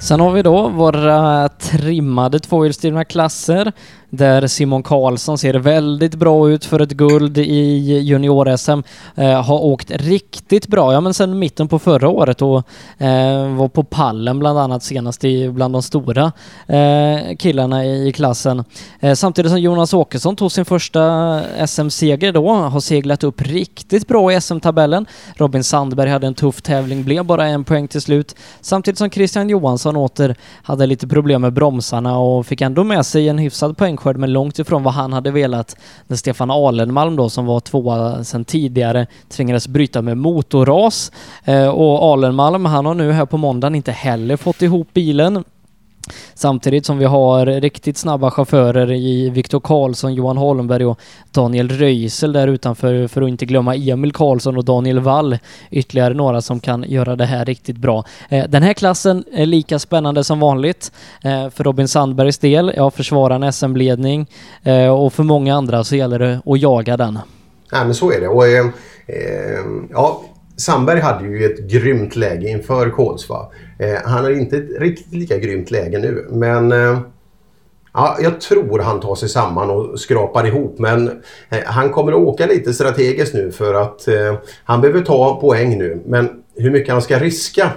Sen 0.00 0.20
har 0.20 0.30
vi 0.32 0.42
då 0.42 0.68
våra 0.68 1.48
trimmade 1.48 2.38
tvåhjulsdrivna 2.38 3.04
klasser 3.04 3.72
där 4.12 4.46
Simon 4.46 4.82
Karlsson 4.82 5.38
ser 5.38 5.54
väldigt 5.54 6.14
bra 6.14 6.50
ut 6.50 6.64
för 6.64 6.80
ett 6.80 6.90
guld 6.90 7.38
i 7.38 7.98
junior-SM. 8.00 8.82
Eh, 9.14 9.42
har 9.42 9.64
åkt 9.64 9.90
riktigt 9.90 10.66
bra, 10.66 10.92
ja 10.92 11.00
men 11.00 11.14
sen 11.14 11.38
mitten 11.38 11.68
på 11.68 11.78
förra 11.78 12.08
året 12.08 12.42
och 12.42 12.56
eh, 12.98 13.54
var 13.54 13.68
på 13.68 13.84
pallen 13.84 14.38
bland 14.38 14.58
annat 14.58 14.82
senast 14.82 15.24
i, 15.24 15.48
bland 15.48 15.74
de 15.74 15.82
stora 15.82 16.32
eh, 16.66 17.36
killarna 17.38 17.84
i 17.84 18.12
klassen. 18.12 18.64
Eh, 19.00 19.14
samtidigt 19.14 19.50
som 19.50 19.60
Jonas 19.60 19.94
Åkesson 19.94 20.36
tog 20.36 20.52
sin 20.52 20.64
första 20.64 21.66
SM-seger 21.66 22.32
då, 22.32 22.52
har 22.52 22.80
seglat 22.80 23.24
upp 23.24 23.42
riktigt 23.42 24.08
bra 24.08 24.32
i 24.32 24.40
SM-tabellen. 24.40 25.06
Robin 25.34 25.64
Sandberg 25.64 26.10
hade 26.10 26.26
en 26.26 26.34
tuff 26.34 26.62
tävling, 26.62 27.04
blev 27.04 27.24
bara 27.24 27.46
en 27.46 27.64
poäng 27.64 27.88
till 27.88 28.00
slut. 28.00 28.36
Samtidigt 28.60 28.98
som 28.98 29.10
Christian 29.10 29.48
Johansson 29.48 29.96
åter 29.96 30.36
hade 30.62 30.86
lite 30.86 31.08
problem 31.08 31.42
med 31.42 31.52
bromsarna 31.52 32.18
och 32.18 32.46
fick 32.46 32.60
ändå 32.60 32.84
med 32.84 33.06
sig 33.06 33.28
en 33.28 33.38
hyfsad 33.38 33.76
poäng 33.76 33.96
poängskörd 34.02 34.16
men 34.16 34.32
långt 34.32 34.58
ifrån 34.58 34.82
vad 34.82 34.94
han 34.94 35.12
hade 35.12 35.30
velat 35.30 35.76
när 36.06 36.16
Stefan 36.16 36.50
Alenmalm 36.50 37.16
då 37.16 37.28
som 37.28 37.46
var 37.46 37.60
tvåa 37.60 38.24
sedan 38.24 38.44
tidigare 38.44 39.06
tvingades 39.28 39.68
bryta 39.68 40.02
med 40.02 40.16
motorras. 40.16 41.12
Eh, 41.44 41.68
och 41.68 42.12
Alenmalm 42.12 42.64
han 42.64 42.86
har 42.86 42.94
nu 42.94 43.12
här 43.12 43.26
på 43.26 43.36
måndagen 43.36 43.74
inte 43.74 43.92
heller 43.92 44.36
fått 44.36 44.62
ihop 44.62 44.88
bilen 44.92 45.44
Samtidigt 46.34 46.86
som 46.86 46.98
vi 46.98 47.04
har 47.04 47.46
riktigt 47.46 47.96
snabba 47.96 48.30
chaufförer 48.30 48.92
i 48.92 49.30
Viktor 49.30 49.60
Karlsson, 49.60 50.14
Johan 50.14 50.36
Holmberg 50.36 50.84
och 50.84 51.00
Daniel 51.30 51.68
Röisel 51.68 52.32
där 52.32 52.48
utanför 52.48 53.08
för 53.08 53.22
att 53.22 53.28
inte 53.28 53.46
glömma 53.46 53.76
Emil 53.76 54.12
Karlsson 54.12 54.56
och 54.56 54.64
Daniel 54.64 55.00
Wall. 55.00 55.38
Ytterligare 55.70 56.14
några 56.14 56.42
som 56.42 56.60
kan 56.60 56.84
göra 56.88 57.16
det 57.16 57.24
här 57.24 57.44
riktigt 57.44 57.76
bra. 57.76 58.04
Eh, 58.28 58.44
den 58.48 58.62
här 58.62 58.72
klassen 58.72 59.24
är 59.32 59.46
lika 59.46 59.78
spännande 59.78 60.24
som 60.24 60.40
vanligt. 60.40 60.92
Eh, 61.24 61.50
för 61.50 61.64
Robin 61.64 61.88
Sandbergs 61.88 62.38
del, 62.38 62.72
ja 62.76 62.90
försvarar 62.90 63.34
en 63.34 63.52
SM-ledning 63.52 64.26
eh, 64.62 64.88
och 64.88 65.12
för 65.12 65.22
många 65.22 65.54
andra 65.54 65.84
så 65.84 65.96
gäller 65.96 66.18
det 66.18 66.40
att 66.46 66.60
jaga 66.60 66.96
den. 66.96 67.18
Ja 67.70 67.84
men 67.84 67.94
så 67.94 68.12
är 68.12 68.20
det. 68.20 68.28
Och, 68.28 68.46
eh, 68.46 68.64
ja, 69.90 70.22
Sandberg 70.62 71.00
hade 71.00 71.28
ju 71.28 71.44
ett 71.44 71.58
grymt 71.58 72.16
läge 72.16 72.48
inför 72.48 72.90
Kolsva. 72.90 73.46
Eh, 73.78 73.98
han 74.04 74.24
har 74.24 74.30
inte 74.30 74.56
ett 74.56 74.80
riktigt 74.80 75.14
lika 75.14 75.38
grymt 75.38 75.70
läge 75.70 75.98
nu 75.98 76.26
men 76.30 76.72
eh, 76.72 76.98
ja, 77.92 78.16
jag 78.20 78.40
tror 78.40 78.78
han 78.78 79.00
tar 79.00 79.14
sig 79.14 79.28
samman 79.28 79.70
och 79.70 80.00
skrapar 80.00 80.46
ihop 80.46 80.78
men 80.78 81.08
eh, 81.48 81.58
han 81.64 81.90
kommer 81.90 82.12
att 82.12 82.18
åka 82.18 82.46
lite 82.46 82.72
strategiskt 82.74 83.34
nu 83.34 83.52
för 83.52 83.74
att 83.74 84.08
eh, 84.08 84.34
han 84.64 84.80
behöver 84.80 85.00
ta 85.00 85.40
poäng 85.40 85.78
nu 85.78 86.02
men 86.06 86.28
hur 86.56 86.70
mycket 86.70 86.92
han 86.92 87.02
ska 87.02 87.18
riska 87.18 87.70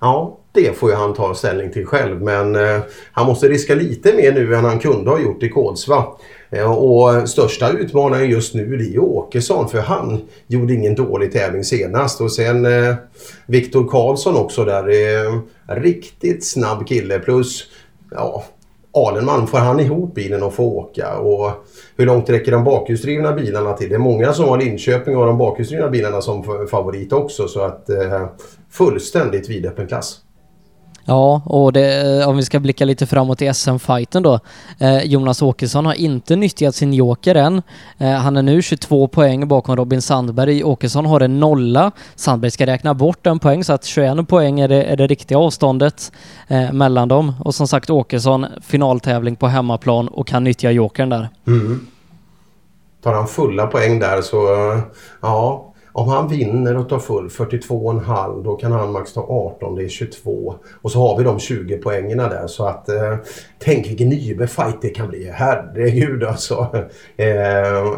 Ja, 0.00 0.38
det 0.52 0.76
får 0.76 0.90
ju 0.90 0.96
han 0.96 1.14
ta 1.14 1.34
ställning 1.34 1.72
till 1.72 1.86
själv 1.86 2.22
men 2.22 2.56
eh, 2.56 2.80
han 3.12 3.26
måste 3.26 3.48
riska 3.48 3.74
lite 3.74 4.12
mer 4.12 4.32
nu 4.32 4.54
än 4.54 4.64
han 4.64 4.78
kunde 4.78 5.10
ha 5.10 5.20
gjort 5.20 5.42
i 5.42 5.48
Kolsva. 5.48 6.04
Eh, 6.50 6.72
och 6.72 7.28
största 7.28 7.70
utmanaren 7.70 8.30
just 8.30 8.54
nu 8.54 8.76
det 8.76 8.94
är 8.94 8.98
Åkesson 8.98 9.68
för 9.68 9.80
han 9.80 10.20
gjorde 10.46 10.74
ingen 10.74 10.94
dålig 10.94 11.32
tävling 11.32 11.64
senast. 11.64 12.20
Och 12.20 12.32
sen 12.32 12.66
eh, 12.66 12.94
Viktor 13.46 13.88
Karlsson 13.88 14.36
också 14.36 14.64
där. 14.64 14.88
Eh, 14.88 15.40
riktigt 15.66 16.44
snabb 16.44 16.86
kille 16.86 17.18
plus 17.18 17.64
ja, 18.10 18.44
Alenman, 18.92 19.46
får 19.46 19.58
han 19.58 19.80
ihop 19.80 20.14
bilen 20.14 20.42
och 20.42 20.54
får 20.54 20.64
åka? 20.64 21.18
Och 21.18 21.50
hur 21.96 22.06
långt 22.06 22.30
räcker 22.30 22.52
de 22.52 22.64
bakhjulsdrivna 22.64 23.32
bilarna 23.32 23.72
till? 23.72 23.88
Det 23.88 23.94
är 23.94 23.98
många 23.98 24.32
som 24.32 24.48
har 24.48 24.58
Linköping 24.58 25.16
och 25.16 25.26
de 25.26 25.38
bakhjulsdrivna 25.38 25.88
bilarna 25.88 26.20
som 26.20 26.66
favorit 26.70 27.12
också. 27.12 27.48
Så 27.48 27.60
att 27.60 27.90
eh, 27.90 28.26
fullständigt 28.70 29.50
vidöppen 29.50 29.86
klass. 29.86 30.20
Ja, 31.08 31.42
och 31.44 31.72
det, 31.72 32.20
eh, 32.20 32.28
om 32.28 32.36
vi 32.36 32.42
ska 32.42 32.60
blicka 32.60 32.84
lite 32.84 33.06
framåt 33.06 33.42
i 33.42 33.54
SM-fighten 33.54 34.22
då. 34.22 34.40
Eh, 34.78 35.02
Jonas 35.02 35.42
Åkesson 35.42 35.86
har 35.86 35.94
inte 35.94 36.36
nyttjat 36.36 36.74
sin 36.74 36.92
joker 36.94 37.34
än. 37.34 37.62
Eh, 37.98 38.10
han 38.10 38.36
är 38.36 38.42
nu 38.42 38.62
22 38.62 39.08
poäng 39.08 39.48
bakom 39.48 39.76
Robin 39.76 40.02
Sandberg. 40.02 40.64
Åkesson 40.64 41.06
har 41.06 41.20
en 41.20 41.40
nolla. 41.40 41.92
Sandberg 42.14 42.50
ska 42.50 42.66
räkna 42.66 42.94
bort 42.94 43.26
en 43.26 43.38
poäng 43.38 43.64
så 43.64 43.72
att 43.72 43.84
21 43.84 44.28
poäng 44.28 44.60
är 44.60 44.68
det, 44.68 44.82
är 44.82 44.96
det 44.96 45.06
riktiga 45.06 45.38
avståndet 45.38 46.12
eh, 46.48 46.72
mellan 46.72 47.08
dem. 47.08 47.34
Och 47.44 47.54
som 47.54 47.68
sagt 47.68 47.90
Åkesson 47.90 48.46
finaltävling 48.62 49.36
på 49.36 49.46
hemmaplan 49.46 50.08
och 50.08 50.26
kan 50.26 50.44
nyttja 50.44 50.70
jokern 50.70 51.08
där. 51.08 51.28
Mm. 51.46 51.86
Tar 53.02 53.12
han 53.12 53.28
fulla 53.28 53.66
poäng 53.66 53.98
där 53.98 54.22
så 54.22 54.36
ja, 55.20 55.72
om 55.96 56.08
han 56.08 56.28
vinner 56.28 56.76
och 56.76 56.88
tar 56.88 56.98
full 56.98 57.28
42,5 57.28 58.44
då 58.44 58.56
kan 58.56 58.72
han 58.72 58.92
max 58.92 59.12
ta 59.12 59.20
18, 59.20 59.74
det 59.74 59.84
är 59.84 59.88
22. 59.88 60.54
Och 60.82 60.92
så 60.92 60.98
har 60.98 61.18
vi 61.18 61.24
de 61.24 61.38
20 61.38 61.76
poängerna 61.76 62.28
där 62.28 62.46
så 62.46 62.66
att 62.66 62.88
eh, 62.88 63.16
tänk 63.58 63.86
vilken 63.86 64.08
Nybe-fight 64.08 64.78
det 64.80 64.88
kan 64.88 65.08
bli. 65.08 65.30
Herregud 65.34 66.24
alltså. 66.24 66.66
Eh, 67.16 67.26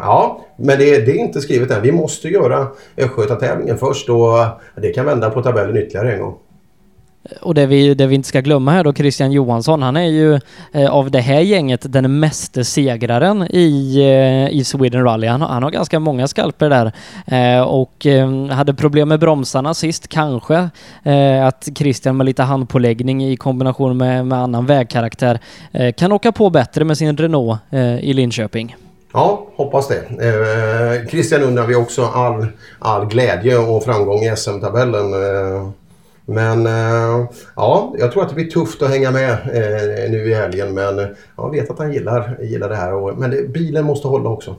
ja, 0.01 0.45
men 0.57 0.79
det, 0.79 1.05
det, 1.05 1.11
är 1.11 1.15
inte 1.15 1.41
skrivet 1.41 1.71
än. 1.71 1.81
Vi 1.81 1.91
måste 1.91 2.27
göra 2.27 2.67
Östgötatävlingen 2.97 3.77
först 3.77 4.09
och 4.09 4.37
det 4.75 4.93
kan 4.93 5.05
vända 5.05 5.29
på 5.29 5.41
tabellen 5.41 5.77
ytterligare 5.77 6.13
en 6.13 6.21
gång. 6.21 6.37
Och 7.41 7.53
det 7.53 7.65
vi, 7.65 7.93
det 7.93 8.07
vi 8.07 8.15
inte 8.15 8.27
ska 8.27 8.41
glömma 8.41 8.71
här 8.71 8.83
då, 8.83 8.93
Christian 8.93 9.31
Johansson, 9.31 9.81
han 9.81 9.97
är 9.97 10.07
ju 10.09 10.39
eh, 10.71 10.91
av 10.91 11.11
det 11.11 11.19
här 11.19 11.39
gänget 11.39 11.93
den 11.93 12.19
meste 12.19 12.65
segraren 12.65 13.47
i, 13.49 13.97
eh, 13.99 14.57
i 14.57 14.63
Sweden 14.63 15.03
Rally. 15.03 15.27
Han, 15.27 15.41
han, 15.41 15.63
har 15.63 15.71
ganska 15.71 15.99
många 15.99 16.27
skalper 16.27 16.69
där 16.69 16.91
eh, 17.27 17.61
och 17.61 18.05
eh, 18.05 18.45
hade 18.45 18.73
problem 18.73 19.09
med 19.09 19.19
bromsarna 19.19 19.73
sist, 19.73 20.07
kanske. 20.07 20.69
Eh, 21.03 21.45
att 21.45 21.67
Christian 21.75 22.17
med 22.17 22.25
lite 22.25 22.43
handpåläggning 22.43 23.25
i 23.25 23.37
kombination 23.37 23.97
med, 23.97 24.25
med 24.25 24.39
annan 24.39 24.65
vägkaraktär 24.65 25.39
eh, 25.71 25.93
kan 25.93 26.11
åka 26.11 26.31
på 26.31 26.49
bättre 26.49 26.85
med 26.85 26.97
sin 26.97 27.17
Renault 27.17 27.59
eh, 27.69 27.99
i 27.99 28.13
Linköping. 28.13 28.75
Ja, 29.13 29.47
hoppas 29.55 29.87
det. 29.87 29.95
Eh, 29.97 31.07
Christian 31.07 31.41
undrar 31.41 31.67
vi 31.67 31.75
också 31.75 32.05
all, 32.05 32.47
all 32.79 33.05
glädje 33.05 33.57
och 33.57 33.83
framgång 33.83 34.19
i 34.19 34.35
SM-tabellen. 34.35 35.13
Eh, 35.13 35.69
men 36.29 36.65
eh, 36.65 37.27
ja, 37.55 37.93
jag 37.97 38.11
tror 38.11 38.23
att 38.23 38.29
det 38.29 38.35
blir 38.35 38.49
tufft 38.49 38.81
att 38.81 38.89
hänga 38.89 39.11
med 39.11 39.31
eh, 39.31 40.11
nu 40.11 40.29
i 40.29 40.33
helgen. 40.33 40.73
Men 40.73 40.99
eh, 40.99 41.07
jag 41.37 41.51
vet 41.51 41.69
att 41.69 41.79
han 41.79 41.93
gillar, 41.93 42.37
gillar 42.41 42.69
det 42.69 42.75
här. 42.75 43.15
Men 43.15 43.31
det, 43.31 43.49
bilen 43.53 43.85
måste 43.85 44.07
hålla 44.07 44.29
också. 44.29 44.55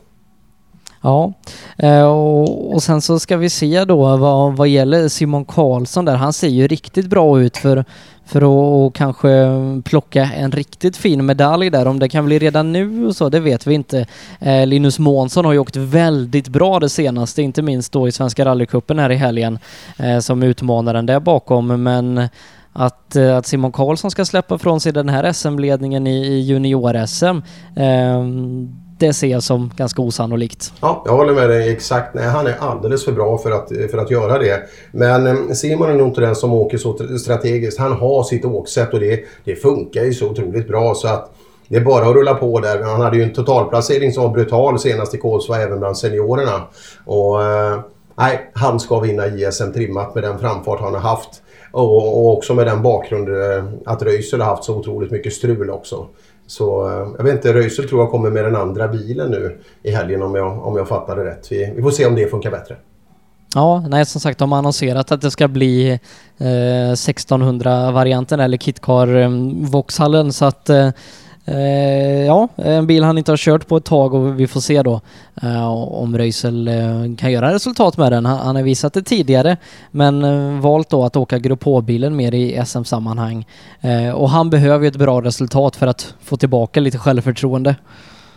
Ja, 1.02 1.32
eh, 1.78 2.02
och, 2.02 2.74
och, 2.74 2.82
sen 2.82 3.00
så 3.00 3.18
ska 3.18 3.36
vi 3.36 3.50
se 3.50 3.84
då 3.84 4.16
vad, 4.16 4.56
vad 4.56 4.68
gäller 4.68 5.08
Simon 5.08 5.44
Karlsson 5.44 6.04
där. 6.04 6.16
Han 6.16 6.32
ser 6.32 6.48
ju 6.48 6.68
riktigt 6.68 7.06
bra 7.06 7.40
ut 7.40 7.56
för, 7.56 7.84
för 8.26 8.42
att 8.86 8.92
kanske 8.92 9.48
plocka 9.84 10.24
en 10.24 10.52
riktigt 10.52 10.96
fin 10.96 11.26
medalj 11.26 11.70
där. 11.70 11.86
Om 11.86 11.98
det 11.98 12.08
kan 12.08 12.24
bli 12.24 12.38
redan 12.38 12.72
nu 12.72 13.06
och 13.06 13.16
så, 13.16 13.28
det 13.28 13.40
vet 13.40 13.66
vi 13.66 13.74
inte. 13.74 14.06
Eh, 14.38 14.66
Linus 14.66 14.98
Månsson 14.98 15.44
har 15.44 15.52
ju 15.52 15.58
åkt 15.58 15.76
väldigt 15.76 16.48
bra 16.48 16.80
det 16.80 16.88
senaste, 16.88 17.42
inte 17.42 17.62
minst 17.62 17.92
då 17.92 18.08
i 18.08 18.12
Svenska 18.12 18.44
rallycupen 18.44 18.98
här 18.98 19.10
i 19.10 19.16
helgen 19.16 19.58
eh, 19.96 20.18
som 20.18 20.42
utmanaren 20.42 21.06
där 21.06 21.20
bakom, 21.20 21.82
men 21.82 22.28
att, 22.72 23.16
eh, 23.16 23.36
att 23.36 23.46
Simon 23.46 23.72
Karlsson 23.72 24.10
ska 24.10 24.24
släppa 24.24 24.58
från 24.58 24.80
sig 24.80 24.92
den 24.92 25.08
här 25.08 25.32
SM-ledningen 25.32 26.06
i, 26.06 26.26
i 26.26 26.40
junior-SM 26.40 27.42
eh, 27.76 28.24
det 29.00 29.12
ser 29.12 29.26
jag 29.26 29.42
som 29.42 29.70
ganska 29.76 30.02
osannolikt. 30.02 30.72
Ja, 30.80 31.02
jag 31.06 31.16
håller 31.16 31.32
med 31.32 31.50
dig 31.50 31.72
exakt. 31.72 32.14
Nej, 32.14 32.24
han 32.24 32.46
är 32.46 32.56
alldeles 32.60 33.04
för 33.04 33.12
bra 33.12 33.38
för 33.38 33.50
att, 33.50 33.68
för 33.90 33.98
att 33.98 34.10
göra 34.10 34.38
det. 34.38 34.62
Men 34.92 35.26
eh, 35.26 35.52
Simon 35.52 35.90
är 35.90 35.94
nog 35.94 36.08
inte 36.08 36.20
den 36.20 36.36
som 36.36 36.52
åker 36.52 36.78
så 36.78 37.18
strategiskt. 37.18 37.78
Han 37.78 37.92
har 37.92 38.22
sitt 38.22 38.44
åksätt 38.44 38.94
och 38.94 39.00
det, 39.00 39.20
det 39.44 39.56
funkar 39.56 40.04
ju 40.04 40.14
så 40.14 40.30
otroligt 40.30 40.68
bra 40.68 40.94
så 40.94 41.08
att 41.08 41.32
det 41.68 41.76
är 41.76 41.80
bara 41.80 42.06
att 42.08 42.14
rulla 42.14 42.34
på 42.34 42.60
där. 42.60 42.82
Han 42.82 43.00
hade 43.00 43.16
ju 43.16 43.22
en 43.22 43.32
totalplacering 43.32 44.12
som 44.12 44.22
var 44.22 44.30
brutal 44.30 44.78
senast 44.78 45.14
i 45.14 45.18
Kolsva 45.18 45.60
även 45.60 45.78
bland 45.78 45.98
seniorerna. 45.98 46.62
Och, 47.04 47.42
eh, 47.42 47.80
nej, 48.18 48.50
han 48.54 48.80
ska 48.80 49.00
vinna 49.00 49.26
JSM 49.26 49.72
trimmat 49.72 50.14
med 50.14 50.24
den 50.24 50.38
framfart 50.38 50.80
han 50.80 50.94
har 50.94 51.00
haft. 51.00 51.42
Och, 51.72 52.18
och 52.18 52.36
också 52.36 52.54
med 52.54 52.66
den 52.66 52.82
bakgrund 52.82 53.28
eh, 53.28 53.64
att 53.86 54.02
Röisel 54.02 54.40
har 54.40 54.48
haft 54.48 54.64
så 54.64 54.76
otroligt 54.76 55.10
mycket 55.10 55.32
strul 55.32 55.70
också. 55.70 56.06
Så 56.50 56.88
eh, 56.88 57.08
jag 57.16 57.24
vet 57.24 57.34
inte, 57.34 57.52
Röisel 57.52 57.88
tror 57.88 58.00
jag 58.00 58.10
kommer 58.10 58.30
med 58.30 58.44
den 58.44 58.56
andra 58.56 58.88
bilen 58.88 59.30
nu 59.30 59.58
i 59.82 59.90
helgen 59.90 60.22
om 60.22 60.34
jag, 60.34 60.66
om 60.66 60.76
jag 60.76 60.88
fattar 60.88 61.16
det 61.16 61.24
rätt. 61.24 61.52
Vi, 61.52 61.72
vi 61.76 61.82
får 61.82 61.90
se 61.90 62.06
om 62.06 62.14
det 62.14 62.26
funkar 62.26 62.50
bättre. 62.50 62.76
Ja, 63.54 63.84
nej 63.88 64.06
som 64.06 64.20
sagt 64.20 64.38
de 64.38 64.52
har 64.52 64.58
annonserat 64.58 65.12
att 65.12 65.20
det 65.20 65.30
ska 65.30 65.48
bli 65.48 65.90
eh, 66.38 66.92
1600-varianten 66.94 68.40
eller 68.40 68.58
Kitcar 68.58 69.16
eh, 69.16 69.30
Vauxhallen 69.70 70.32
så 70.32 70.44
att 70.44 70.68
Eh, 70.68 70.90
Eh, 71.44 72.26
ja, 72.26 72.48
en 72.56 72.86
bil 72.86 73.04
han 73.04 73.18
inte 73.18 73.32
har 73.32 73.36
kört 73.36 73.68
på 73.68 73.76
ett 73.76 73.84
tag 73.84 74.14
och 74.14 74.40
vi 74.40 74.46
får 74.46 74.60
se 74.60 74.82
då 74.82 75.00
eh, 75.42 75.72
om 75.72 76.18
Röisel 76.18 76.68
eh, 76.68 77.16
kan 77.18 77.32
göra 77.32 77.54
resultat 77.54 77.96
med 77.96 78.12
den. 78.12 78.26
Han, 78.26 78.38
han 78.38 78.56
har 78.56 78.62
visat 78.62 78.92
det 78.92 79.02
tidigare 79.02 79.56
men 79.90 80.24
eh, 80.24 80.60
valt 80.60 80.90
då 80.90 81.04
att 81.04 81.16
åka 81.16 81.38
Grupp 81.38 81.64
H-bilen 81.64 82.16
mer 82.16 82.34
i 82.34 82.62
SM-sammanhang. 82.66 83.46
Eh, 83.80 84.10
och 84.10 84.30
han 84.30 84.50
behöver 84.50 84.84
ju 84.84 84.88
ett 84.88 84.96
bra 84.96 85.20
resultat 85.20 85.76
för 85.76 85.86
att 85.86 86.14
få 86.24 86.36
tillbaka 86.36 86.80
lite 86.80 86.98
självförtroende. 86.98 87.76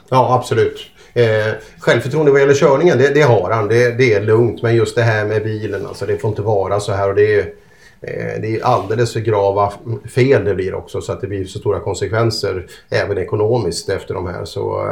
Ja, 0.10 0.36
absolut. 0.36 0.78
Eh, 1.14 1.54
självförtroende 1.80 2.32
vad 2.32 2.42
gäller 2.42 2.54
körningen, 2.54 2.98
det, 2.98 3.14
det 3.14 3.22
har 3.22 3.52
han. 3.52 3.68
Det, 3.68 3.98
det, 3.98 4.14
är 4.14 4.22
lugnt. 4.22 4.62
Men 4.62 4.76
just 4.76 4.96
det 4.96 5.02
här 5.02 5.26
med 5.26 5.44
bilen, 5.44 5.86
alltså 5.86 6.06
det 6.06 6.18
får 6.18 6.30
inte 6.30 6.42
vara 6.42 6.80
så 6.80 6.92
här. 6.92 7.10
Och 7.10 7.16
det 7.16 7.36
är, 7.36 7.46
Eh, 8.08 8.42
det 8.42 8.56
är 8.56 8.66
alldeles 8.66 9.14
för 9.14 9.20
grava 9.20 9.74
fel 10.16 10.44
det 10.44 10.56
blir 10.56 10.74
också 10.74 11.02
så 11.02 11.12
att 11.12 11.22
det 11.22 11.28
blir 11.28 11.46
så 11.46 11.60
stora 11.60 11.80
konsekvenser 11.80 12.66
även 12.90 13.18
ekonomiskt 13.18 13.90
efter 13.90 14.14
de 14.14 14.28
här. 14.28 14.46
Så 14.46 14.88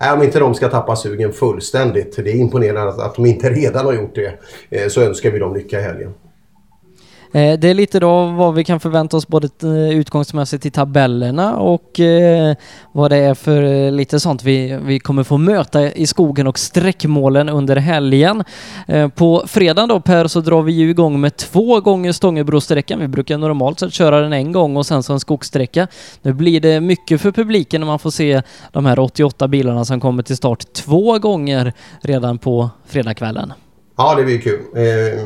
äh, 0.00 0.14
om 0.14 0.22
inte 0.22 0.38
de 0.38 0.54
ska 0.54 0.68
tappa 0.68 0.96
sugen 0.96 1.32
fullständigt, 1.32 2.16
det 2.16 2.30
är 2.30 2.36
imponerande 2.36 3.04
att 3.04 3.14
de 3.14 3.26
inte 3.26 3.50
redan 3.50 3.86
har 3.86 3.92
gjort 3.92 4.14
det, 4.14 4.32
eh, 4.70 4.88
så 4.88 5.02
önskar 5.02 5.30
vi 5.30 5.38
dem 5.38 5.54
lycka 5.54 5.80
i 5.80 5.82
helgen. 5.82 6.14
Eh, 7.32 7.58
det 7.58 7.68
är 7.68 7.74
lite 7.74 8.00
då 8.00 8.26
vad 8.26 8.54
vi 8.54 8.64
kan 8.64 8.80
förvänta 8.80 9.16
oss 9.16 9.28
både 9.28 9.48
eh, 9.62 9.98
utgångsmässigt 9.98 10.66
i 10.66 10.70
tabellerna 10.70 11.56
och 11.56 12.00
eh, 12.00 12.54
vad 12.92 13.10
det 13.10 13.16
är 13.16 13.34
för 13.34 13.62
eh, 13.62 13.92
lite 13.92 14.20
sånt 14.20 14.44
vi, 14.44 14.78
vi 14.82 14.98
kommer 14.98 15.22
få 15.22 15.38
möta 15.38 15.92
i 15.92 16.06
skogen 16.06 16.46
och 16.46 16.58
sträckmålen 16.58 17.48
under 17.48 17.76
helgen. 17.76 18.44
Eh, 18.88 19.08
på 19.08 19.44
fredag 19.46 19.86
då 19.86 20.00
Per 20.00 20.26
så 20.26 20.40
drar 20.40 20.62
vi 20.62 20.72
ju 20.72 20.90
igång 20.90 21.20
med 21.20 21.36
två 21.36 21.80
gånger 21.80 22.12
Stångebrosträckan. 22.12 23.00
Vi 23.00 23.08
brukar 23.08 23.38
normalt 23.38 23.80
sett 23.80 23.92
köra 23.92 24.20
den 24.20 24.32
en 24.32 24.52
gång 24.52 24.76
och 24.76 24.86
sen 24.86 25.02
så 25.02 25.12
en 25.12 25.20
skogssträcka. 25.20 25.86
Nu 26.22 26.32
blir 26.32 26.60
det 26.60 26.80
mycket 26.80 27.20
för 27.20 27.32
publiken 27.32 27.80
när 27.80 27.86
man 27.86 27.98
får 27.98 28.10
se 28.10 28.42
de 28.72 28.86
här 28.86 28.98
88 28.98 29.48
bilarna 29.48 29.84
som 29.84 30.00
kommer 30.00 30.22
till 30.22 30.36
start 30.36 30.72
två 30.72 31.18
gånger 31.18 31.72
redan 32.00 32.38
på 32.38 32.70
fredagskvällen. 32.86 33.52
Ja, 34.02 34.14
det 34.14 34.24
blir 34.24 34.38
kul. 34.38 34.60
Eh, 34.74 35.22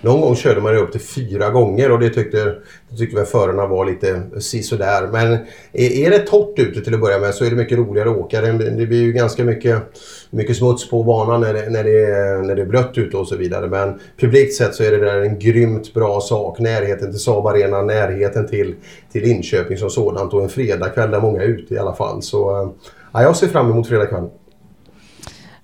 någon 0.00 0.20
gång 0.20 0.36
körde 0.36 0.60
man 0.60 0.72
det 0.72 0.78
upp 0.78 0.92
till 0.92 1.00
fyra 1.00 1.50
gånger 1.50 1.92
och 1.92 1.98
det 1.98 2.10
tyckte, 2.10 2.44
det 2.90 2.96
tyckte 2.98 3.16
väl 3.16 3.26
förarna 3.26 3.66
var 3.66 3.86
lite 3.86 4.22
sisådär. 4.40 5.08
Men 5.12 5.32
är, 5.72 6.06
är 6.06 6.10
det 6.10 6.18
torrt 6.18 6.58
ute 6.58 6.80
till 6.80 6.94
att 6.94 7.00
börja 7.00 7.18
med 7.18 7.34
så 7.34 7.44
är 7.44 7.50
det 7.50 7.56
mycket 7.56 7.78
roligare 7.78 8.10
att 8.10 8.16
åka. 8.16 8.40
Det, 8.40 8.52
det 8.52 8.86
blir 8.86 9.02
ju 9.02 9.12
ganska 9.12 9.44
mycket, 9.44 9.82
mycket 10.30 10.56
smuts 10.56 10.90
på 10.90 11.02
banan 11.02 11.40
när 11.40 11.54
det, 11.54 11.70
när, 11.70 11.84
det 11.84 12.04
är, 12.04 12.42
när 12.42 12.54
det 12.56 12.62
är 12.62 12.66
blött 12.66 12.98
ute 12.98 13.16
och 13.16 13.28
så 13.28 13.36
vidare. 13.36 13.68
Men 13.68 14.00
publikt 14.20 14.54
sett 14.54 14.74
så 14.74 14.82
är 14.82 14.90
det 14.90 14.98
där 14.98 15.20
en 15.20 15.38
grymt 15.38 15.94
bra 15.94 16.20
sak. 16.20 16.58
Närheten 16.58 17.10
till 17.10 17.20
Saab 17.20 17.46
Arena, 17.46 17.82
närheten 17.82 18.48
till, 18.48 18.74
till 19.12 19.22
Linköping 19.22 19.76
som 19.76 19.90
sådant 19.90 20.34
och 20.34 20.42
en 20.42 20.48
fredagkväll 20.48 21.10
där 21.10 21.20
många 21.20 21.42
är 21.42 21.46
ute 21.46 21.74
i 21.74 21.78
alla 21.78 21.94
fall. 21.94 22.22
Så 22.22 22.62
eh, 22.62 22.68
ja, 23.12 23.22
jag 23.22 23.36
ser 23.36 23.48
fram 23.48 23.70
emot 23.70 23.88
fredagskvällen. 23.88 24.30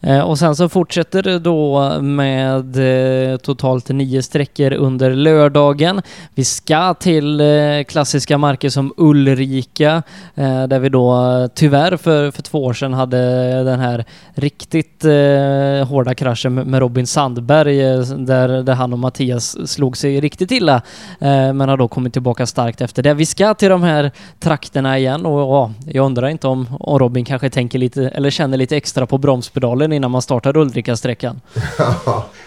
Eh, 0.06 0.20
och 0.20 0.38
sen 0.38 0.56
så 0.56 0.68
fortsätter 0.68 1.22
det 1.22 1.38
då 1.38 1.92
med 2.00 2.76
eh, 3.32 3.36
totalt 3.36 3.88
nio 3.88 4.22
sträckor 4.22 4.72
under 4.72 5.10
lördagen. 5.10 6.02
Vi 6.34 6.44
ska 6.44 6.94
till 6.94 7.40
eh, 7.40 7.46
klassiska 7.88 8.38
marker 8.38 8.68
som 8.68 8.94
Ulrika, 8.96 10.02
där 10.68 10.78
vi 10.78 10.88
då 10.88 11.48
tyvärr 11.54 11.96
för, 11.96 12.30
för 12.30 12.42
två 12.42 12.64
år 12.64 12.72
sedan 12.72 12.92
hade 12.92 13.18
den 13.64 13.80
här 13.80 14.04
riktigt 14.34 15.04
hårda 15.88 16.14
kraschen 16.14 16.54
med 16.54 16.80
Robin 16.80 17.06
Sandberg, 17.06 17.76
där, 18.26 18.62
där 18.62 18.74
han 18.74 18.92
och 18.92 18.98
Mattias 18.98 19.70
slog 19.70 19.96
sig 19.96 20.20
riktigt 20.20 20.50
illa, 20.50 20.82
men 21.18 21.60
har 21.60 21.76
då 21.76 21.88
kommit 21.88 22.12
tillbaka 22.12 22.46
starkt 22.46 22.80
efter 22.80 23.02
det. 23.02 23.14
Vi 23.14 23.26
ska 23.26 23.54
till 23.54 23.68
de 23.68 23.82
här 23.82 24.10
trakterna 24.40 24.98
igen 24.98 25.26
och 25.26 25.40
ja, 25.40 25.72
jag 25.86 26.06
undrar 26.06 26.28
inte 26.28 26.48
om, 26.48 26.66
om 26.80 26.98
Robin 26.98 27.24
kanske 27.24 27.50
tänker 27.50 27.78
lite, 27.78 28.08
eller 28.08 28.30
känner 28.30 28.56
lite 28.56 28.76
extra 28.76 29.06
på 29.06 29.18
bromspedalen 29.18 29.92
innan 29.94 30.10
man 30.10 30.22
startar 30.22 30.56
Ulrika-sträckan. 30.56 31.40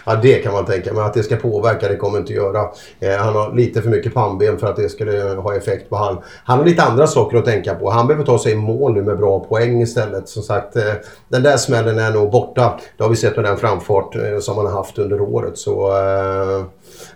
ja, 0.04 0.16
det 0.22 0.34
kan 0.34 0.52
man 0.52 0.64
tänka 0.64 0.92
men 0.92 1.04
att 1.04 1.14
det 1.14 1.22
ska 1.22 1.36
påverka 1.36 1.88
det 1.88 1.96
kommer 1.96 2.18
inte 2.18 2.32
göra. 2.32 2.60
Eh, 3.00 3.16
han 3.16 3.34
har 3.34 3.54
lite 3.56 3.82
för 3.82 3.90
mycket 3.90 4.14
pannben 4.14 4.58
för 4.58 4.66
att 4.66 4.76
det 4.76 4.88
skulle 4.88 5.34
ha 5.34 5.56
effekt 5.56 5.90
på 5.90 5.96
han. 5.96 6.18
Han 6.44 6.58
har 6.58 6.64
lite 6.64 6.82
andra 6.82 7.06
saker 7.06 7.38
att 7.38 7.44
tänka 7.44 7.74
på. 7.74 7.90
Han 7.90 8.06
behöver 8.06 8.24
ta 8.24 8.38
sig 8.38 8.52
i 8.52 8.56
mål 8.56 8.94
nu 8.94 9.02
med 9.02 9.18
bra 9.18 9.40
poäng 9.40 9.82
istället. 9.82 10.28
Som 10.28 10.42
sagt, 10.42 10.76
eh, 10.76 10.92
den 11.28 11.42
där 11.42 11.56
smällen 11.56 11.98
är 11.98 12.12
nog 12.12 12.30
borta. 12.30 12.80
Det 12.96 13.02
har 13.02 13.10
vi 13.10 13.16
sett 13.16 13.36
med 13.36 13.44
den 13.44 13.56
framfart 13.56 14.16
eh, 14.16 14.38
som 14.40 14.56
han 14.56 14.66
har 14.66 14.72
haft 14.72 14.98
under 14.98 15.20
året. 15.20 15.58
Så, 15.58 15.88
eh, 15.88 16.64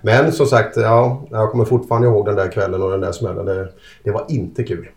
men 0.02 0.32
som 0.32 0.46
sagt, 0.46 0.76
ja, 0.76 1.22
jag 1.30 1.50
kommer 1.50 1.64
fortfarande 1.64 2.08
ihåg 2.08 2.26
den 2.26 2.36
där 2.36 2.52
kvällen 2.52 2.82
och 2.82 2.90
den 2.90 3.00
där 3.00 3.12
smällen. 3.12 3.46
Det, 3.46 3.68
det 4.04 4.10
var 4.10 4.24
inte 4.28 4.62
kul. 4.62 4.88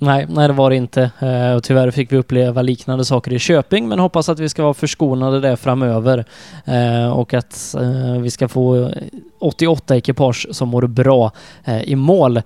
Nej, 0.00 0.26
nej 0.28 0.48
det 0.48 0.54
var 0.54 0.70
det 0.70 0.76
inte. 0.76 1.10
Eh, 1.18 1.52
och 1.52 1.62
tyvärr 1.62 1.90
fick 1.90 2.12
vi 2.12 2.16
uppleva 2.16 2.62
liknande 2.62 3.04
saker 3.04 3.32
i 3.32 3.38
Köping 3.38 3.88
men 3.88 3.98
hoppas 3.98 4.28
att 4.28 4.38
vi 4.38 4.48
ska 4.48 4.62
vara 4.62 4.74
förskonade 4.74 5.40
där 5.40 5.56
framöver. 5.56 6.24
Eh, 6.64 7.12
och 7.12 7.34
att 7.34 7.74
eh, 7.78 8.20
vi 8.20 8.30
ska 8.30 8.48
få 8.48 8.90
88 9.40 9.96
ekipage 9.96 10.46
som 10.50 10.68
mår 10.68 10.82
bra 10.82 11.32
eh, 11.64 11.82
i 11.82 11.96
mål. 11.96 12.36
Eh, 12.36 12.42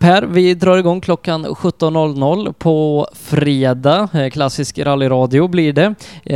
per, 0.00 0.26
vi 0.28 0.54
drar 0.54 0.78
igång 0.78 1.00
klockan 1.00 1.46
17.00 1.46 2.52
på 2.58 3.06
fredag. 3.14 4.08
Eh, 4.14 4.30
klassisk 4.30 4.78
rallyradio 4.78 5.48
blir 5.48 5.72
det. 5.72 5.94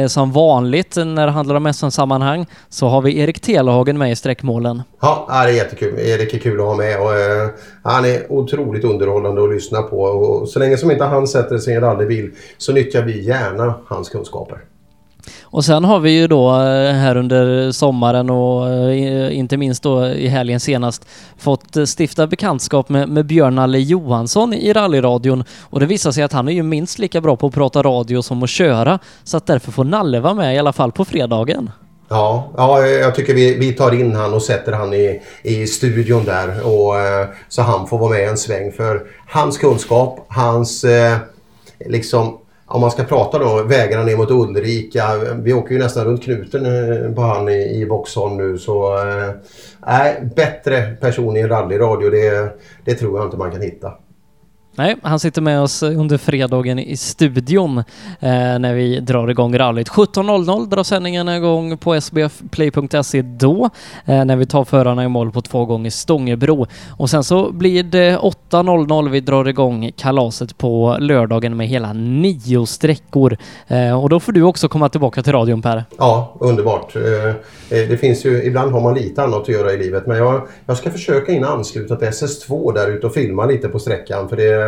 Som 0.09 0.33
vanligt 0.33 0.97
när 0.97 1.27
det 1.27 1.33
handlar 1.33 1.55
om 1.55 1.73
SM-sammanhang 1.73 2.47
så 2.69 2.87
har 2.87 3.03
vi 3.03 3.19
Erik 3.19 3.41
Telehagen 3.41 3.99
med 3.99 4.13
i 4.13 4.17
sträckmålen. 4.17 4.83
Ja, 5.01 5.27
det 5.29 5.35
är 5.35 5.49
jättekul. 5.49 5.99
Erik 5.99 6.35
är 6.35 6.39
kul 6.39 6.61
att 6.61 6.67
ha 6.67 6.77
med 6.77 7.01
och 7.01 7.11
han 7.83 8.05
är 8.05 8.33
otroligt 8.33 8.85
underhållande 8.85 9.45
att 9.45 9.51
lyssna 9.51 9.83
på. 9.83 10.01
Och 10.01 10.49
så 10.49 10.59
länge 10.59 10.77
som 10.77 10.91
inte 10.91 11.05
han 11.05 11.29
sätter 11.29 11.59
sig 11.59 11.73
i 11.73 11.77
en 11.77 11.83
rallybil 11.83 12.31
så 12.59 12.73
nyttjar 12.73 13.03
vi 13.03 13.25
gärna 13.25 13.75
hans 13.87 14.09
kunskaper. 14.09 14.59
Och 15.57 15.65
sen 15.65 15.85
har 15.85 16.01
vi 16.01 16.11
ju 16.11 16.27
då 16.27 16.51
eh, 16.51 16.93
här 16.93 17.17
under 17.17 17.73
sommaren 17.73 18.31
och 18.31 18.69
eh, 18.69 18.91
eh, 18.91 19.39
inte 19.39 19.57
minst 19.57 19.83
då 19.83 20.07
i 20.07 20.29
helgen 20.29 20.61
senast 20.61 21.09
fått 21.39 21.77
stifta 21.99 22.27
bekantskap 22.27 22.89
med, 22.89 23.09
med 23.09 23.27
Björn 23.27 23.55
Nalle 23.55 23.79
Johansson 23.79 24.55
i 24.55 24.73
rallyradion 24.73 25.45
och 25.63 25.81
det 25.81 25.87
visar 25.87 26.11
sig 26.11 26.23
att 26.23 26.33
han 26.33 26.49
är 26.49 26.53
ju 26.53 26.63
minst 26.63 26.99
lika 26.99 27.21
bra 27.21 27.37
på 27.37 27.47
att 27.47 27.55
prata 27.55 27.83
radio 27.83 28.23
som 28.23 28.43
att 28.43 28.51
köra 28.51 28.99
så 29.25 29.37
att 29.37 29.47
därför 29.47 29.73
får 29.73 29.85
Nalle 29.85 30.21
vara 30.21 30.35
med 30.35 30.55
i 30.55 30.59
alla 30.59 30.73
fall 30.73 30.93
på 30.93 31.05
fredagen. 31.05 31.71
Ja, 32.09 32.53
ja, 32.57 32.87
jag 32.87 33.15
tycker 33.15 33.35
vi, 33.35 33.59
vi 33.59 33.73
tar 33.73 33.95
in 33.95 34.17
han 34.17 34.35
och 34.35 34.43
sätter 34.43 34.73
han 34.73 34.95
i, 34.95 35.23
i 35.43 35.67
studion 35.67 36.25
där 36.25 36.67
och, 36.67 36.95
så 37.49 37.63
han 37.63 37.87
får 37.87 37.99
vara 37.99 38.11
med 38.11 38.29
en 38.29 38.39
sväng. 38.39 38.73
För 38.73 39.03
hans 39.27 39.59
kunskap, 39.59 40.27
hans 40.29 40.85
eh, 40.85 41.17
liksom 41.87 42.39
om 42.67 42.81
man 42.81 42.91
ska 42.91 43.05
prata 43.05 43.39
då, 43.39 43.63
vägarna 43.63 44.05
ner 44.05 44.17
mot 44.17 44.31
Ulrika. 44.31 45.03
Vi 45.35 45.53
åker 45.53 45.75
ju 45.75 45.79
nästan 45.81 46.05
runt 46.05 46.23
knuten 46.23 46.67
eh, 46.67 47.13
på 47.13 47.21
han 47.21 47.49
i, 47.49 47.81
i 47.81 47.87
Boxholm 47.87 48.37
nu 48.37 48.59
så... 48.59 48.99
äh, 48.99 50.29
bättre 50.37 50.97
person 51.01 51.37
i 51.37 51.41
en 51.41 51.49
rallyradio 51.49 52.11
det, 52.11 52.59
det 52.85 52.95
tror 52.95 53.19
jag 53.19 53.27
inte 53.27 53.37
man 53.37 53.51
kan 53.51 53.61
hitta. 53.61 53.93
Nej, 54.79 54.97
han 55.03 55.21
sitter 55.21 55.43
med 55.43 55.61
oss 55.61 55.83
under 55.83 56.19
fredagen 56.19 56.79
i 56.79 56.97
studion 56.97 57.79
eh, 57.79 57.85
när 58.59 58.75
vi 58.75 59.01
drar 59.01 59.29
igång 59.29 59.59
rallyt. 59.59 59.89
17.00 59.89 60.67
drar 60.67 60.83
sändningen 60.83 61.29
igång 61.29 61.79
på 61.79 62.01
sbfplay.se 62.01 63.23
då, 63.23 63.71
eh, 64.05 64.25
när 64.25 64.37
vi 64.37 64.47
tar 64.47 64.65
förarna 64.65 65.05
i 65.05 65.09
mål 65.09 65.33
på 65.33 65.43
två 65.43 65.65
gånger 65.65 65.91
Stångebro. 65.91 66.67
Och 66.91 67.11
sen 67.11 67.25
så 67.25 67.53
blir 67.53 67.83
det 67.83 68.17
8.00 68.17 69.09
vi 69.11 69.21
drar 69.21 69.49
igång 69.49 69.91
kalaset 69.97 70.59
på 70.59 70.97
lördagen 71.01 71.57
med 71.57 71.69
hela 71.69 71.93
nio 71.93 72.67
sträckor. 72.67 73.37
Eh, 73.69 74.03
och 74.03 74.09
då 74.09 74.21
får 74.21 74.33
du 74.33 74.43
också 74.43 74.69
komma 74.69 74.89
tillbaka 74.89 75.23
till 75.23 75.33
radion 75.33 75.63
Per. 75.63 75.85
Ja, 75.99 76.37
underbart. 76.41 76.97
Eh, 76.97 77.29
eh 77.79 77.89
det 77.89 77.97
finns 78.01 78.27
ju, 78.27 78.43
ibland 78.45 78.73
har 78.73 78.81
man 78.81 78.95
lite 78.95 79.23
annat 79.23 79.43
att 79.43 79.49
göra 79.49 79.73
i 79.73 79.79
livet 79.79 80.07
men 80.07 80.17
jag, 80.17 80.49
jag 80.67 80.77
ska 80.77 80.91
försöka 80.91 81.33
in 81.33 81.45
ansluta 81.45 81.97
till 81.97 82.09
SS2 82.09 82.75
där 82.75 82.89
ute 82.89 83.07
och 83.07 83.15
filma 83.15 83.47
lite 83.47 83.69
på 83.69 83.79
sträckan 83.79 84.29
för 84.29 84.37
det 84.37 84.66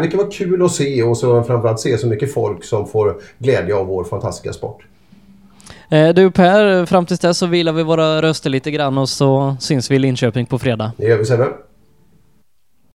det 0.00 0.08
kan 0.08 0.18
vara 0.18 0.30
kul 0.30 0.64
att 0.64 0.72
se 0.72 1.02
och 1.02 1.16
så 1.16 1.42
framförallt 1.42 1.80
se 1.80 1.98
så 1.98 2.06
mycket 2.06 2.34
folk 2.34 2.64
som 2.64 2.88
får 2.88 3.16
glädje 3.38 3.74
av 3.74 3.86
vår 3.86 4.04
fantastiska 4.04 4.52
sport. 4.52 4.82
Eh, 5.90 6.08
du 6.08 6.30
Per, 6.30 6.86
fram 6.86 7.06
tills 7.06 7.20
dess 7.20 7.38
så 7.38 7.46
vilar 7.46 7.72
vi 7.72 7.82
våra 7.82 8.22
röster 8.22 8.50
lite 8.50 8.70
grann 8.70 8.98
och 8.98 9.08
så 9.08 9.56
syns 9.60 9.90
vi 9.90 9.96
i 9.96 9.98
Linköping 9.98 10.46
på 10.46 10.58
fredag. 10.58 10.92
Det 10.96 11.06
gör 11.06 11.18
vi 11.18 11.24
Sebbe. 11.24 11.48